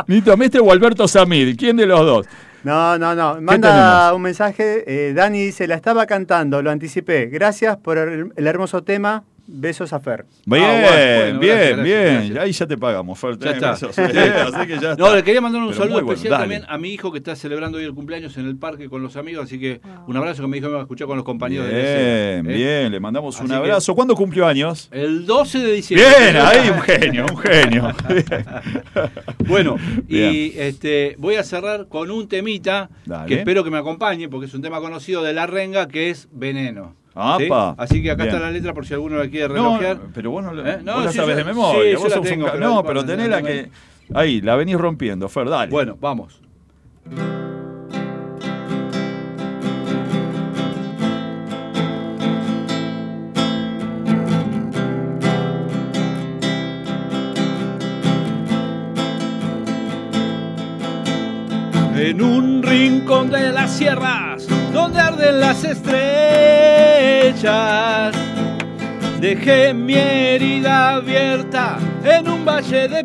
[0.07, 1.55] Nito Mestre o Alberto Samid.
[1.57, 2.25] ¿Quién de los dos?
[2.67, 3.39] No, no, no.
[3.41, 4.83] Manda un mensaje.
[4.85, 7.27] eh, Dani dice, la estaba cantando, lo anticipé.
[7.27, 9.23] Gracias por el, el hermoso tema.
[9.49, 10.25] Besos a Fer.
[10.45, 12.13] Bien, Ah, bueno, bien, gracias, bien.
[12.15, 12.37] gracias.
[12.39, 13.37] Ahí ya te pagamos, Fer.
[13.39, 13.71] Ya está.
[13.71, 16.43] Así que ya No, le quería mandar un Pero saludo bueno, especial dale.
[16.43, 19.15] también a mi hijo que está celebrando hoy el cumpleaños en el parque con los
[19.15, 21.65] amigos, así que un abrazo que dijo que me va a escuchar con los compañeros
[21.67, 22.55] de Bien, escena, ¿eh?
[22.81, 23.95] bien, le mandamos un Así abrazo.
[23.95, 24.89] ¿Cuándo cumplió años?
[24.91, 26.07] El 12 de diciembre.
[26.19, 27.91] Bien, ahí un genio, un genio.
[29.47, 29.77] Bueno,
[30.07, 30.33] Bien.
[30.33, 33.27] y este voy a cerrar con un temita Dale.
[33.27, 36.27] que espero que me acompañe, porque es un tema conocido de La Renga, que es
[36.31, 36.95] Veneno.
[37.19, 38.35] Así que acá Bien.
[38.35, 39.97] está la letra por si alguno la quiere No, relojear.
[40.13, 40.79] pero vos no, ¿Eh?
[40.83, 41.81] No, vos la sí, sabes yo- de memoria.
[41.83, 43.47] sí, yo vos la sos un tengo, ca- pero no, pero no, tenés la no,
[43.47, 43.69] que.
[44.13, 45.71] Ahí, la venís rompiendo, Fer, dale.
[45.71, 46.39] Bueno, vamos.
[61.95, 64.36] En un rincón de las sierras,
[64.73, 65.95] donde arden las estrellas,
[69.19, 73.03] dejé mi herida abierta en un valle de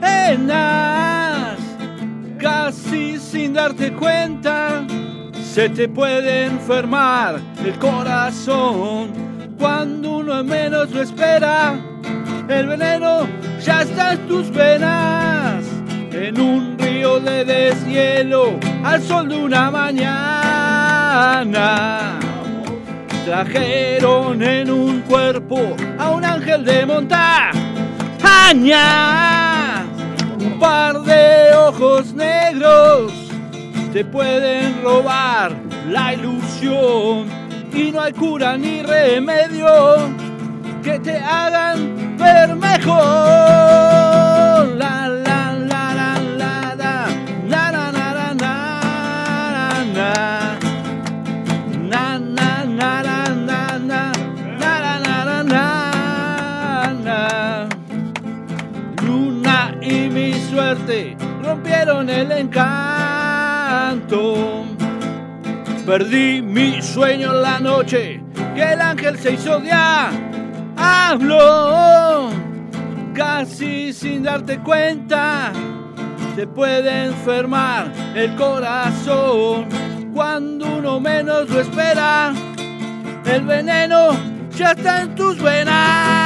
[0.00, 1.58] penas.
[2.38, 4.84] Casi sin darte cuenta,
[5.42, 9.12] se te puede enfermar el corazón
[9.58, 11.74] cuando uno menos lo espera.
[12.48, 13.26] El veneno
[13.64, 15.73] ya está en tus venas.
[16.16, 20.20] En un río de deshielo, al sol de una mañana.
[23.24, 27.52] Trajeron en un cuerpo a un ángel de montaña.
[30.38, 33.12] Un par de ojos negros
[33.92, 35.50] te pueden robar
[35.88, 37.26] la ilusión.
[37.74, 40.14] Y no hay cura ni remedio
[40.80, 44.03] que te hagan ver mejor.
[61.86, 62.64] El encanto.
[65.84, 68.22] Perdí mi sueño en la noche,
[68.54, 69.60] que el ángel se hizo
[70.76, 72.30] Hablo
[73.12, 75.52] casi sin darte cuenta.
[76.34, 79.66] Te puede enfermar el corazón
[80.14, 82.32] cuando uno menos lo espera.
[83.26, 84.08] El veneno
[84.56, 86.23] ya está en tus venas.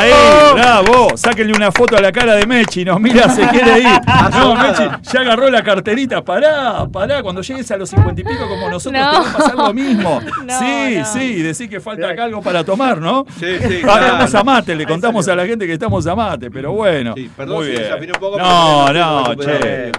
[0.00, 0.10] Ahí,
[0.54, 1.16] bravo.
[1.16, 2.84] Sáquenle una foto a la cara de Mechi.
[2.84, 3.86] Nos mira, se quiere ir.
[4.30, 4.82] No, Mechi
[5.12, 6.22] ya agarró la carterita.
[6.24, 7.22] Pará, pará.
[7.22, 9.10] Cuando llegues a los cincuenta y pico, como nosotros, No.
[9.10, 10.20] te va a pasar lo mismo.
[10.46, 11.04] No, sí, no.
[11.06, 11.42] sí.
[11.42, 13.24] Decir que falta acá algo para tomar, ¿no?
[13.38, 14.06] Sí, sí, Ah, claro.
[14.06, 17.14] Estamos a mate, le contamos a la gente que estamos a mate, pero bueno.
[17.36, 17.82] perdón Muy si bien.
[17.82, 19.92] desafiné un poco, No, no, che.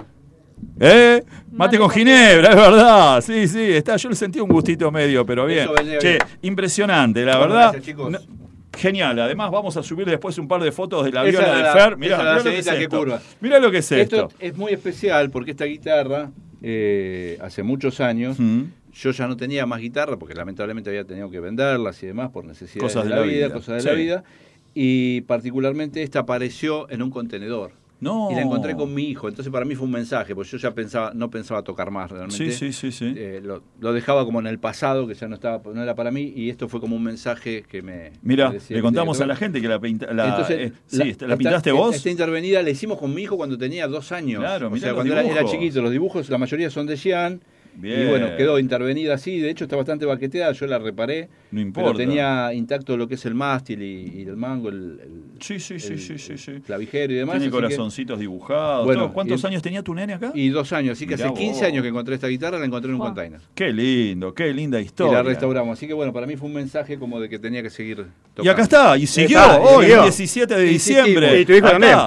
[0.80, 1.22] ¿Eh?
[1.52, 3.20] Mate con ginebra, es verdad.
[3.20, 3.96] Sí, sí, está.
[3.96, 5.68] Yo le sentí un gustito medio, pero bien.
[5.76, 7.60] Eso Che, impresionante, la verdad.
[7.72, 8.10] gracias, chicos.
[8.12, 8.18] No-
[8.78, 11.80] Genial, además vamos a subir después un par de fotos de la Esa viola de
[11.80, 11.96] Fer.
[11.96, 12.98] Mirá, mirá lo que es esto.
[12.98, 13.22] curva.
[13.40, 14.16] Mirá lo que es esto.
[14.16, 16.30] Esto es muy especial porque esta guitarra,
[16.62, 18.36] eh, hace muchos años,
[18.92, 22.44] yo ya no tenía más guitarra porque lamentablemente había tenido que venderlas y demás por
[22.44, 23.86] necesidades Cosas de, la, la vida, vida, cosas de sí.
[23.88, 24.24] la vida.
[24.74, 27.72] Y particularmente esta apareció en un contenedor.
[28.00, 28.28] No.
[28.30, 29.28] Y la encontré con mi hijo.
[29.28, 32.52] Entonces para mí fue un mensaje, porque yo ya pensaba, no pensaba tocar más realmente.
[32.52, 33.12] Sí, sí, sí, sí.
[33.16, 36.10] Eh, lo, lo dejaba como en el pasado, que ya no estaba, no era para
[36.12, 38.12] mí, y esto fue como un mensaje que me.
[38.22, 40.14] Mira, me le contamos a la gente que la, pinta, ver.
[40.14, 41.96] la, Entonces, eh, sí, ¿la, esta- pintaste esta- vos?
[41.96, 44.40] Esta intervenida la hicimos con mi hijo cuando tenía dos años.
[44.40, 45.82] Claro, o sea, cuando era, chiquito.
[45.82, 47.40] Los dibujos, la mayoría son de Jean.
[47.80, 48.02] Bien.
[48.02, 49.38] Y bueno, quedó intervenida así.
[49.38, 50.52] De hecho, está bastante baqueteada.
[50.52, 51.28] Yo la reparé.
[51.52, 51.92] No importa.
[51.92, 55.60] Pero tenía intacto lo que es el mástil y, y el mango, el, el- Sí,
[55.60, 56.52] sí, sí, el sí, sí, sí.
[56.66, 57.34] clavijero y demás.
[57.36, 58.84] Tiene que- corazoncitos dibujados.
[58.84, 59.12] Bueno, todo.
[59.12, 60.32] ¿Cuántos y- años tenía tu nene acá?
[60.34, 60.92] Y dos años.
[60.98, 61.62] Así que Mirá hace 15 vos.
[61.68, 63.40] años que encontré esta guitarra, la encontré en un container.
[63.54, 65.14] Qué lindo, qué linda Y historia.
[65.18, 65.78] la restauramos.
[65.78, 68.42] Así que bueno, para mí fue un mensaje como de que tenía que seguir tocando.
[68.42, 69.96] Y acá está, y siguió Está, hoy, siguió.
[69.98, 71.40] el 17 de diciembre.
[71.40, 71.78] Y tu hijo Acá.
[71.78, 71.98] también.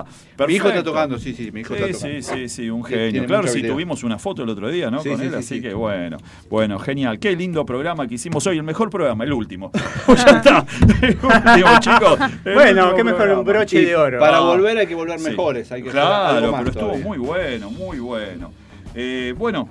[0.48, 2.22] Mi hijo está tocando, sí, sí, mi hijo sí, está tocando.
[2.22, 3.26] Sí, sí, sí, un genio.
[3.26, 3.74] claro, sí, habilidad.
[3.74, 5.02] tuvimos una foto el otro día, ¿no?
[5.02, 5.62] Sí, Con sí, él, sí, así sí.
[5.62, 6.18] que bueno.
[6.50, 7.20] Bueno, genial.
[7.20, 8.58] Qué lindo programa que hicimos hoy.
[8.58, 9.72] El mejor programa, el último.
[10.06, 10.66] Pues ya está.
[11.02, 12.20] El último, chicos.
[12.46, 14.20] El Bueno, último qué mejor un broche de oro.
[14.20, 14.42] Para Ah.
[14.42, 15.30] volver hay que volver Sí.
[15.30, 15.72] mejores.
[15.72, 17.06] Hay que Claro, pero estuvo todavía.
[17.06, 18.52] muy bueno, muy bueno.
[18.94, 19.70] Eh, bueno,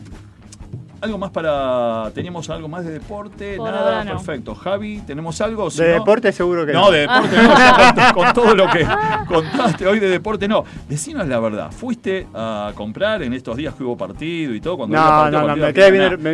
[1.01, 2.11] algo más para.
[2.15, 3.57] ¿Teníamos algo más de deporte?
[3.57, 4.13] Por Nada, no.
[4.17, 4.55] perfecto.
[4.55, 5.71] Javi, ¿tenemos algo?
[5.71, 6.83] Si De no- deporte seguro que no.
[6.87, 8.87] No, de deporte no, con, todo lo que
[9.27, 10.65] contaste hoy de deporte no.
[10.89, 14.77] Decinos la verdad, ¿fuiste a comprar en estos días que hubo partido y todo?
[14.79, 15.73] Cuando No, partido, no, no, partido, me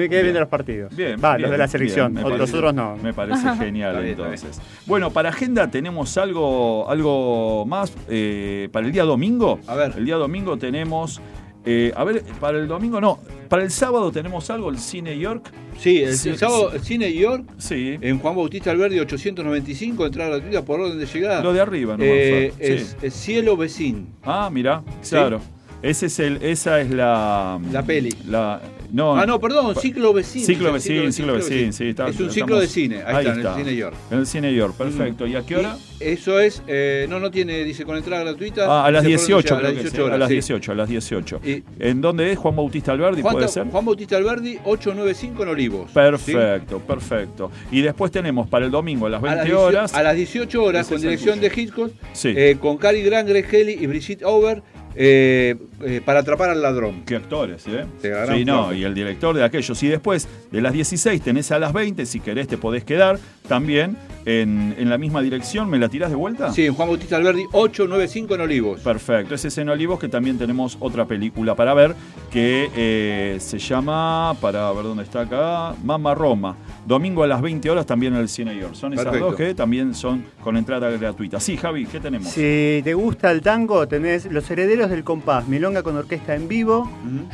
[0.09, 0.35] quedé me Bien.
[0.41, 0.97] los partidos.
[0.97, 2.97] Bien, Va, bien, los de la bien, selección, me otros parece- otros no.
[2.97, 4.61] Me parece genial bien, entonces.
[4.87, 9.61] Bueno, para agenda tenemos algo, algo más eh, para el día domingo.
[9.67, 9.93] A ver.
[9.97, 11.21] El día domingo tenemos,
[11.67, 15.51] eh, a ver, para el domingo no, para el sábado tenemos algo, el Cine York.
[15.79, 16.79] Sí, el, Sí, el sábado sí.
[16.83, 17.99] Cine York Sí.
[18.01, 21.43] en Juan Bautista Alberdi 895, entrada gratuita por orden de llegada.
[21.43, 24.07] Lo de arriba, nomás, Eh, es, es Cielo Vecín.
[24.23, 25.41] Ah, mira, claro.
[25.83, 27.61] Ese es el, esa es la.
[27.71, 28.15] La peli.
[28.27, 28.61] La,
[28.93, 30.45] no, Ah, no, perdón, Ciclo Vecín.
[30.45, 31.89] Ciclo Vecín, Ciclo Vecín, sí.
[31.89, 33.97] está- es un estamos- ciclo de cine, ahí, está, en el Cine York.
[34.11, 35.27] En el Cine York, perfecto.
[35.27, 35.77] ¿Y a qué hora?
[36.01, 38.67] Y eso es, eh, no, no tiene, dice con entrada gratuita.
[38.67, 40.89] Ah, a las Dice por 18, dónde creo que a las sí, 18 a las
[40.89, 40.95] sí.
[40.95, 41.41] 18, a las 18.
[41.45, 42.39] Y- ¿En dónde es?
[42.39, 43.67] Juan Bautista Alberdi, Juan, puede ser.
[43.67, 45.91] Juan Bautista Alberdi 895 en Olivos.
[45.93, 47.51] Perfecto, perfecto.
[47.71, 49.27] Y después tenemos para el domingo a las ¿sí?
[49.27, 49.95] A 20 las 18 horas.
[49.95, 52.33] A las 18 horas, con dirección de Hitchcock, Sí.
[52.37, 54.63] eh, con Cary Grant, Greg Kelly y Brigitte Over,
[54.97, 57.03] eh, eh, para atrapar al ladrón.
[57.05, 57.85] Qué actores, ¿eh?
[58.01, 59.83] Te Sí, no, y el director de aquellos.
[59.83, 63.97] Y después, de las 16 tenés a las 20, si querés te podés quedar también
[64.25, 65.71] en, en la misma dirección.
[65.71, 66.53] ¿Me la tirás de vuelta?
[66.53, 68.81] Sí, en Juan Bautista Alberdi 895 en Olivos.
[68.81, 71.95] Perfecto, ese es en Olivos que también tenemos otra película para ver
[72.31, 76.57] que eh, se llama, para ver dónde está acá, Mama Roma.
[76.87, 78.75] Domingo a las 20 horas también en el Cine York.
[78.75, 79.27] Son esas Perfecto.
[79.29, 81.41] dos que también son con entrada gratuita.
[81.41, 82.29] Sí, Javi, ¿qué tenemos?
[82.29, 86.89] Si te gusta el tango, tenés Los Herederos del Compás, Milonga con orquesta en vivo,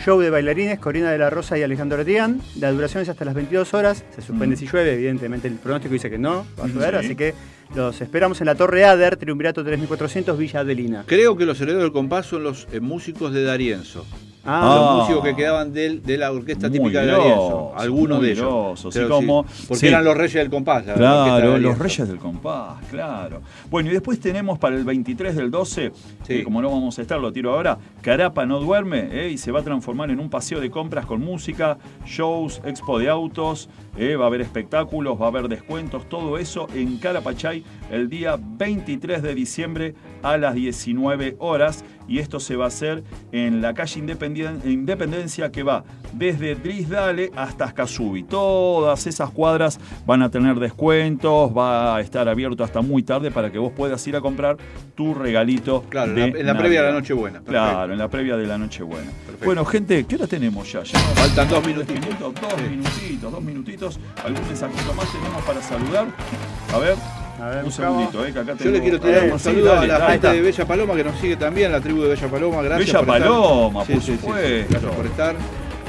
[0.04, 2.30] show de bailarines, Corina de la Rosa y Alejandro Díaz.
[2.58, 4.04] La duración es hasta las 22 horas.
[4.14, 4.58] Se suspende Mm.
[4.58, 7.07] si llueve, evidentemente el pronóstico dice que no, va a llover, sí.
[7.07, 7.34] así que
[7.74, 11.05] los esperamos en la Torre Ader, Triunvirato 3400, Villa Adelina.
[11.07, 14.05] Creo que los herederos del compás son los eh, músicos de Darienzo.
[14.45, 14.97] Ah, los Ah.
[15.03, 17.72] músicos que quedaban del- de, la orquesta típica de grosos, Darienzo.
[17.76, 18.86] Algunos de ellos.
[18.93, 19.86] que como- Porque sí.
[19.88, 20.84] eran los reyes del compás.
[20.86, 21.78] la de Claro, los.
[21.78, 23.40] Reyes del Compás, claro.
[23.70, 26.38] Bueno, y después tenemos para el 23 del 12, Sí.
[26.38, 29.53] que como no vamos a estar, lo tiro ahora, Carapa no duerme eh, y se
[29.53, 34.16] va a transformar en un paseo de compras con música, shows, expo de autos, eh,
[34.16, 37.62] va a haber espectáculos, va a haber descuentos, todo eso en Carapachay
[37.93, 41.84] el día 23 de diciembre a las 19 horas.
[42.09, 44.01] Y esto se va a hacer en la calle
[44.64, 48.24] Independencia que va desde Drisdale hasta Ascasubi.
[48.24, 53.51] Todas esas cuadras van a tener descuentos, va a estar abierto hasta muy tarde para
[53.53, 54.57] que vos puedas ir a comprar
[54.95, 55.84] tu regalito.
[55.88, 56.95] Claro, en la- en la previa de la.
[56.99, 57.40] Nochebuena.
[57.40, 59.11] Claro, en la previa de la Nochebuena.
[59.45, 60.82] Bueno, gente, ¿qué hora tenemos ya?
[60.84, 62.01] Faltan dos minutitos.
[62.01, 64.01] minutos, dos minutitos, dos minutitos.
[64.24, 66.07] ¿Algún mensajito más tenemos para saludar?
[66.74, 66.95] A ver,
[67.40, 68.10] A ver, un buscamos.
[68.12, 70.12] segundito, eh, que acá Yo le quiero tirar un sí, saludo dale, a la dale.
[70.12, 72.62] gente de Bella Paloma que nos sigue también, la tribu de Bella Paloma.
[72.62, 73.22] Gracias Bella por estar.
[73.30, 74.22] Paloma, Sí, por sí, sí, sí.
[74.22, 74.66] supuesto.
[74.70, 75.36] Gracias por estar.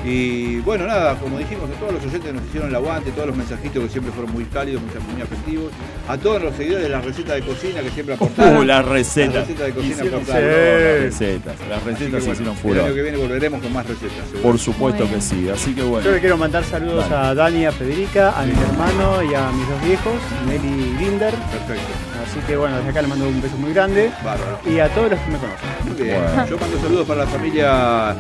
[0.06, 3.28] Y bueno, nada, como dijimos, a todos los oyentes que nos hicieron el aguante, todos
[3.28, 5.72] los mensajitos que siempre fueron muy cálidos, muy, muy afectivos,
[6.10, 8.58] a todos los seguidores de las recetas de cocina que siempre aportaron.
[8.58, 9.34] Uh, las recetas.
[9.36, 10.49] Las recetas de cocina Hicieron aportaron.
[10.49, 11.56] las recetas.
[11.70, 12.86] Las recetas bueno, hicieron El furor.
[12.86, 14.18] año que viene volveremos con más recetas.
[14.26, 14.41] seguro.
[14.41, 15.49] Por supuesto Muy que sí.
[15.49, 16.12] Así que Yo bueno.
[16.12, 17.28] le quiero mandar saludos Dale.
[17.30, 20.14] a Dani, a Federica, a mi hermano y a mis dos viejos,
[20.47, 21.34] Nelly y Linder.
[21.34, 22.12] Perfecto.
[22.34, 24.57] Así que bueno, desde acá les mando un beso muy grande Bárbaro.
[24.65, 25.69] y a todos los que me conocen.
[25.86, 26.19] Muy bien.
[26.19, 26.47] Bueno.
[26.47, 28.15] Yo mando saludos para la familia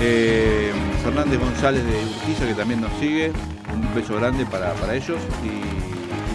[0.00, 0.72] eh,
[1.04, 3.32] Fernández González de Urquiza, que también nos sigue.
[3.70, 5.60] Un beso grande para, para ellos y,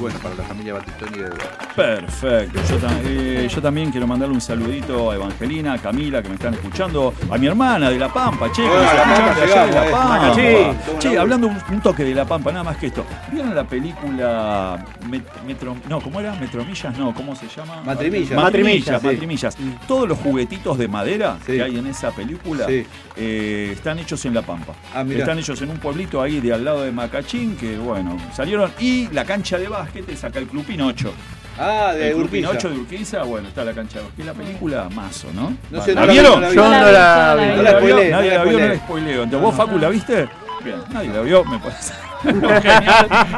[0.06, 1.30] bueno, para la familia Batistoni de
[1.76, 2.60] Perfecto.
[2.70, 6.36] Yo, ta- eh, yo también quiero mandarle un saludito a Evangelina, a Camila, que me
[6.36, 9.72] están escuchando, a mi hermana de La Pampa, che, que La Pampa, de allá de
[9.72, 9.92] llegamos, La eh.
[9.92, 10.36] Pampa.
[10.36, 10.94] Sí.
[11.00, 13.04] Che, hablando un, un toque de La Pampa, nada más que esto.
[13.32, 16.36] ¿Vieron la película Met- Metro, no, ¿cómo era?
[16.36, 17.82] Metromillas, no, ¿cómo se llama?
[17.84, 18.32] Matrimillas.
[18.36, 19.08] Matrimillas, Matrimillas, sí.
[19.08, 19.58] Matrimillas.
[19.88, 21.54] Todos los juguetitos de madera Sí.
[21.54, 22.86] que hay en esa película Sí.
[23.16, 24.74] eh, están hechos en La Pampa.
[24.94, 28.72] Ah, están hechos en un pueblito ahí de al lado de Macachín, que bueno, salieron.
[28.80, 31.14] Y la cancha de básquet es acá el Club Pinocho.
[31.58, 32.50] Ah, de el Club Urquiza.
[32.50, 34.26] Pinocho de Urquiza, bueno, está la cancha de básquet.
[34.26, 35.56] La película Mazo, ¿no?
[35.72, 36.34] No sé, ¿La no la vi, vieron?
[36.34, 36.56] no la vi.
[36.56, 36.82] Yo No
[37.62, 39.24] la vi, Nadie la vio, no la spoileo.
[39.24, 40.28] Entonces, ¿vos, Facu, la viste?
[40.64, 41.94] Bien, nadie la vio, me parece.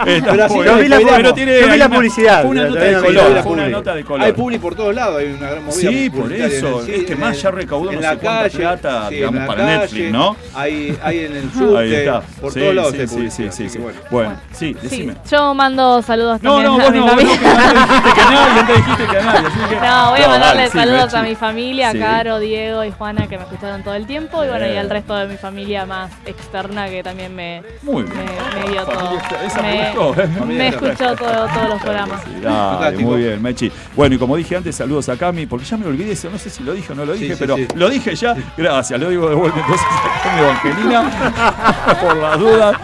[0.05, 2.91] Pero yo vi la- Pero tiene yo vi la una- publicidad, Fue una nota de
[2.91, 3.43] no color.
[3.43, 4.25] Fue una nota de color.
[4.25, 5.89] Hay publi por todos lados, hay una gran movida.
[5.89, 6.81] Sí, por eso.
[6.87, 10.35] Es que más ya recaudó no la sé cuánta plata, digamos, para Netflix, ¿no?
[10.55, 12.21] Hay, hay en el Ahí subte, está.
[12.41, 13.99] por todos lados sí, hay sí, publicidad, sí, sí, bueno.
[14.11, 15.15] Bueno, sí, decime.
[15.29, 17.39] yo mando saludos No, también no, a vos mi no, vos no, familia.
[17.39, 17.73] que antes
[18.37, 19.47] dijiste que dijiste que nadie.
[19.47, 22.01] así que- No, voy a No, mandarle dale, saludos a mi familia, Sí.
[22.01, 24.89] a Caro, Diego y Juana que me escucharon todo el tiempo y bueno, y al
[24.89, 28.25] resto de mi familia más externa que también me, Muy me, bien.
[28.63, 28.99] me vio vio todo.
[28.99, 30.27] Familia- esa me Me, gustó, ¿eh?
[30.47, 32.21] me escuchó todo- todos los programas.
[32.41, 33.71] Dale, muy bien, Mechi.
[33.95, 36.49] Bueno, y como dije antes, saludos a Cami, porque ya me olvidé eso, no sé
[36.49, 37.67] si lo dije o no lo dije, sí, pero sí.
[37.75, 38.35] lo dije ya.
[38.55, 42.75] Gracias, lo digo de vuelta entonces a Cami Evangelina, por las dudas.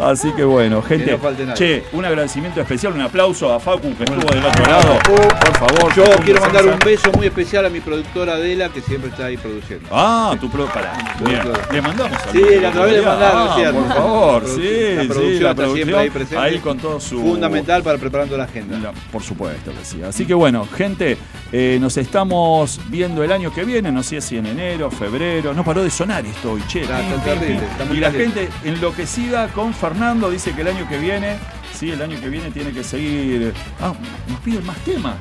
[0.00, 1.12] Así que bueno, gente.
[1.12, 1.56] no falte nadie.
[1.56, 4.98] che, un agradecimiento especial, un aplauso a Facu que estuvo del otro lado.
[5.04, 5.94] Por favor.
[5.94, 7.10] Yo quiero mandar un beso.
[7.12, 9.88] muy especial a mi productora Adela, que siempre está ahí produciendo.
[9.92, 10.66] Ah, tu pro.
[10.66, 10.92] Pará.
[11.24, 11.40] Bien.
[11.72, 15.54] Le mandamos Sí, le acabé de mandar Ah, por favor, La sí, la sí, la
[15.54, 16.38] producción ahí presente.
[16.38, 18.92] ahí con todo su Fundamental para preparando la agenda.
[19.10, 20.02] Por supuesto que sí.
[20.02, 21.16] Así que bueno, gente,
[21.52, 25.54] eh, nos estamos viendo el año que viene, no sé si en enero, febrero.
[25.54, 26.82] No paró de sonar esto hoy, che.
[26.82, 27.70] Está- pim, está pim, terrible, pim.
[27.70, 31.36] está muy y la gente enloquecida con Fernando dice que el año que viene,
[31.72, 33.52] sí, el año que viene tiene que seguir.
[33.80, 33.92] Ah,
[34.28, 35.16] nos piden más temas.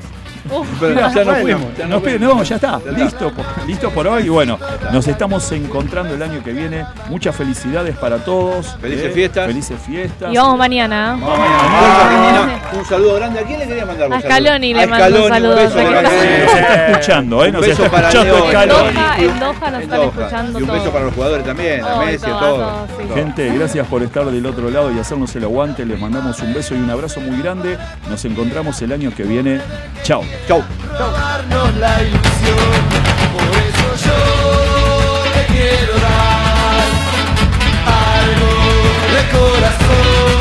[0.79, 2.21] Pero ya nos bueno, fuimos, ya piden- fuimos.
[2.37, 3.03] no, ya está, Ya está.
[3.03, 4.23] listo, por, listo por hoy.
[4.25, 4.57] Y bueno,
[4.91, 6.85] nos estamos encontrando el año que viene.
[7.09, 8.75] Muchas felicidades para todos.
[8.81, 9.47] Felices eh, fiestas.
[9.47, 10.33] Felices fiestas.
[10.33, 11.17] y vamos mañana.
[11.19, 12.59] Vamos mañana.
[12.73, 13.39] Un saludo grande.
[13.39, 14.37] ¿A quién le quería mandar un A saludo?
[14.37, 15.83] Scaloni le A mando un Scaloni, saludo, beso que.
[15.83, 17.47] Nos está escuchando, ¿eh?
[17.47, 18.93] Un Nos beso está para escuchando Scaloni.
[18.93, 22.25] Doha, en Doha nos están escuchando Y un beso para los jugadores también, a Messi,
[22.25, 22.57] a todo, todos.
[22.87, 23.03] todo, sí.
[23.07, 23.15] Todo.
[23.15, 25.85] Gente, gracias por estar del otro lado y hacernos el aguante.
[25.85, 27.77] Les mandamos un beso y un abrazo muy grande.
[28.09, 29.61] Nos encontramos el año que viene.
[30.03, 30.23] Chao.
[30.47, 30.63] Chau.
[30.99, 32.81] darnos la ilusión.
[33.33, 34.19] Por eso yo
[35.33, 36.87] te quiero dar
[38.19, 38.51] algo
[39.13, 40.40] de corazón.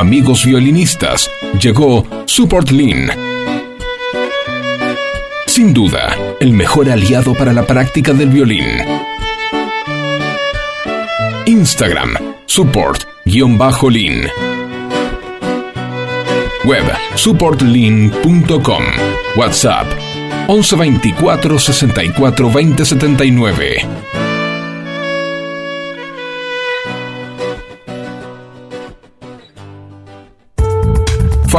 [0.00, 1.30] Amigos violinistas,
[1.60, 3.10] llegó Support Lean.
[5.46, 8.64] Sin duda, el mejor aliado para la práctica del violín.
[11.44, 12.14] Instagram,
[12.46, 14.30] support-lean.
[16.64, 16.84] Web,
[17.16, 18.84] supportlean.com.
[19.36, 19.86] WhatsApp,
[20.48, 24.09] 11 24 64 20 79.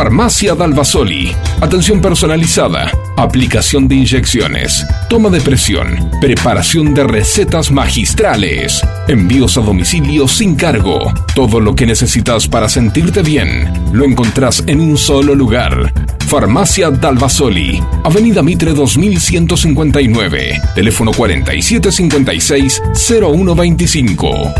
[0.01, 1.31] Farmacia Dalvasoli.
[1.61, 2.91] Atención personalizada.
[3.17, 4.83] Aplicación de inyecciones.
[5.07, 6.09] Toma de presión.
[6.19, 8.81] Preparación de recetas magistrales.
[9.07, 11.13] Envíos a domicilio sin cargo.
[11.35, 13.71] Todo lo que necesitas para sentirte bien.
[13.93, 15.93] Lo encontrás en un solo lugar.
[16.25, 17.79] Farmacia Dalvasoli.
[18.03, 20.61] Avenida Mitre 2159.
[20.73, 24.51] Teléfono 4756 0125.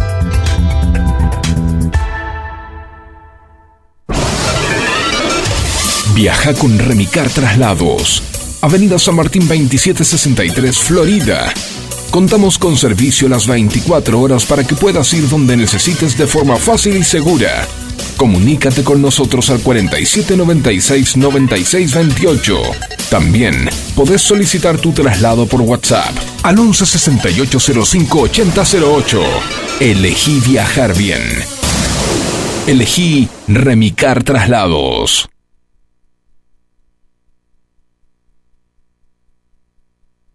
[6.22, 8.22] Viaja con Remicar Traslados.
[8.62, 11.52] Avenida San Martín 2763, Florida.
[12.12, 16.96] Contamos con servicio las 24 horas para que puedas ir donde necesites de forma fácil
[16.96, 17.68] y segura.
[18.18, 22.62] Comunícate con nosotros al 4796 9628.
[23.10, 29.24] También podés solicitar tu traslado por WhatsApp al 116805 8008.
[29.80, 31.24] Elegí viajar bien.
[32.68, 35.31] Elegí Remicar Traslados.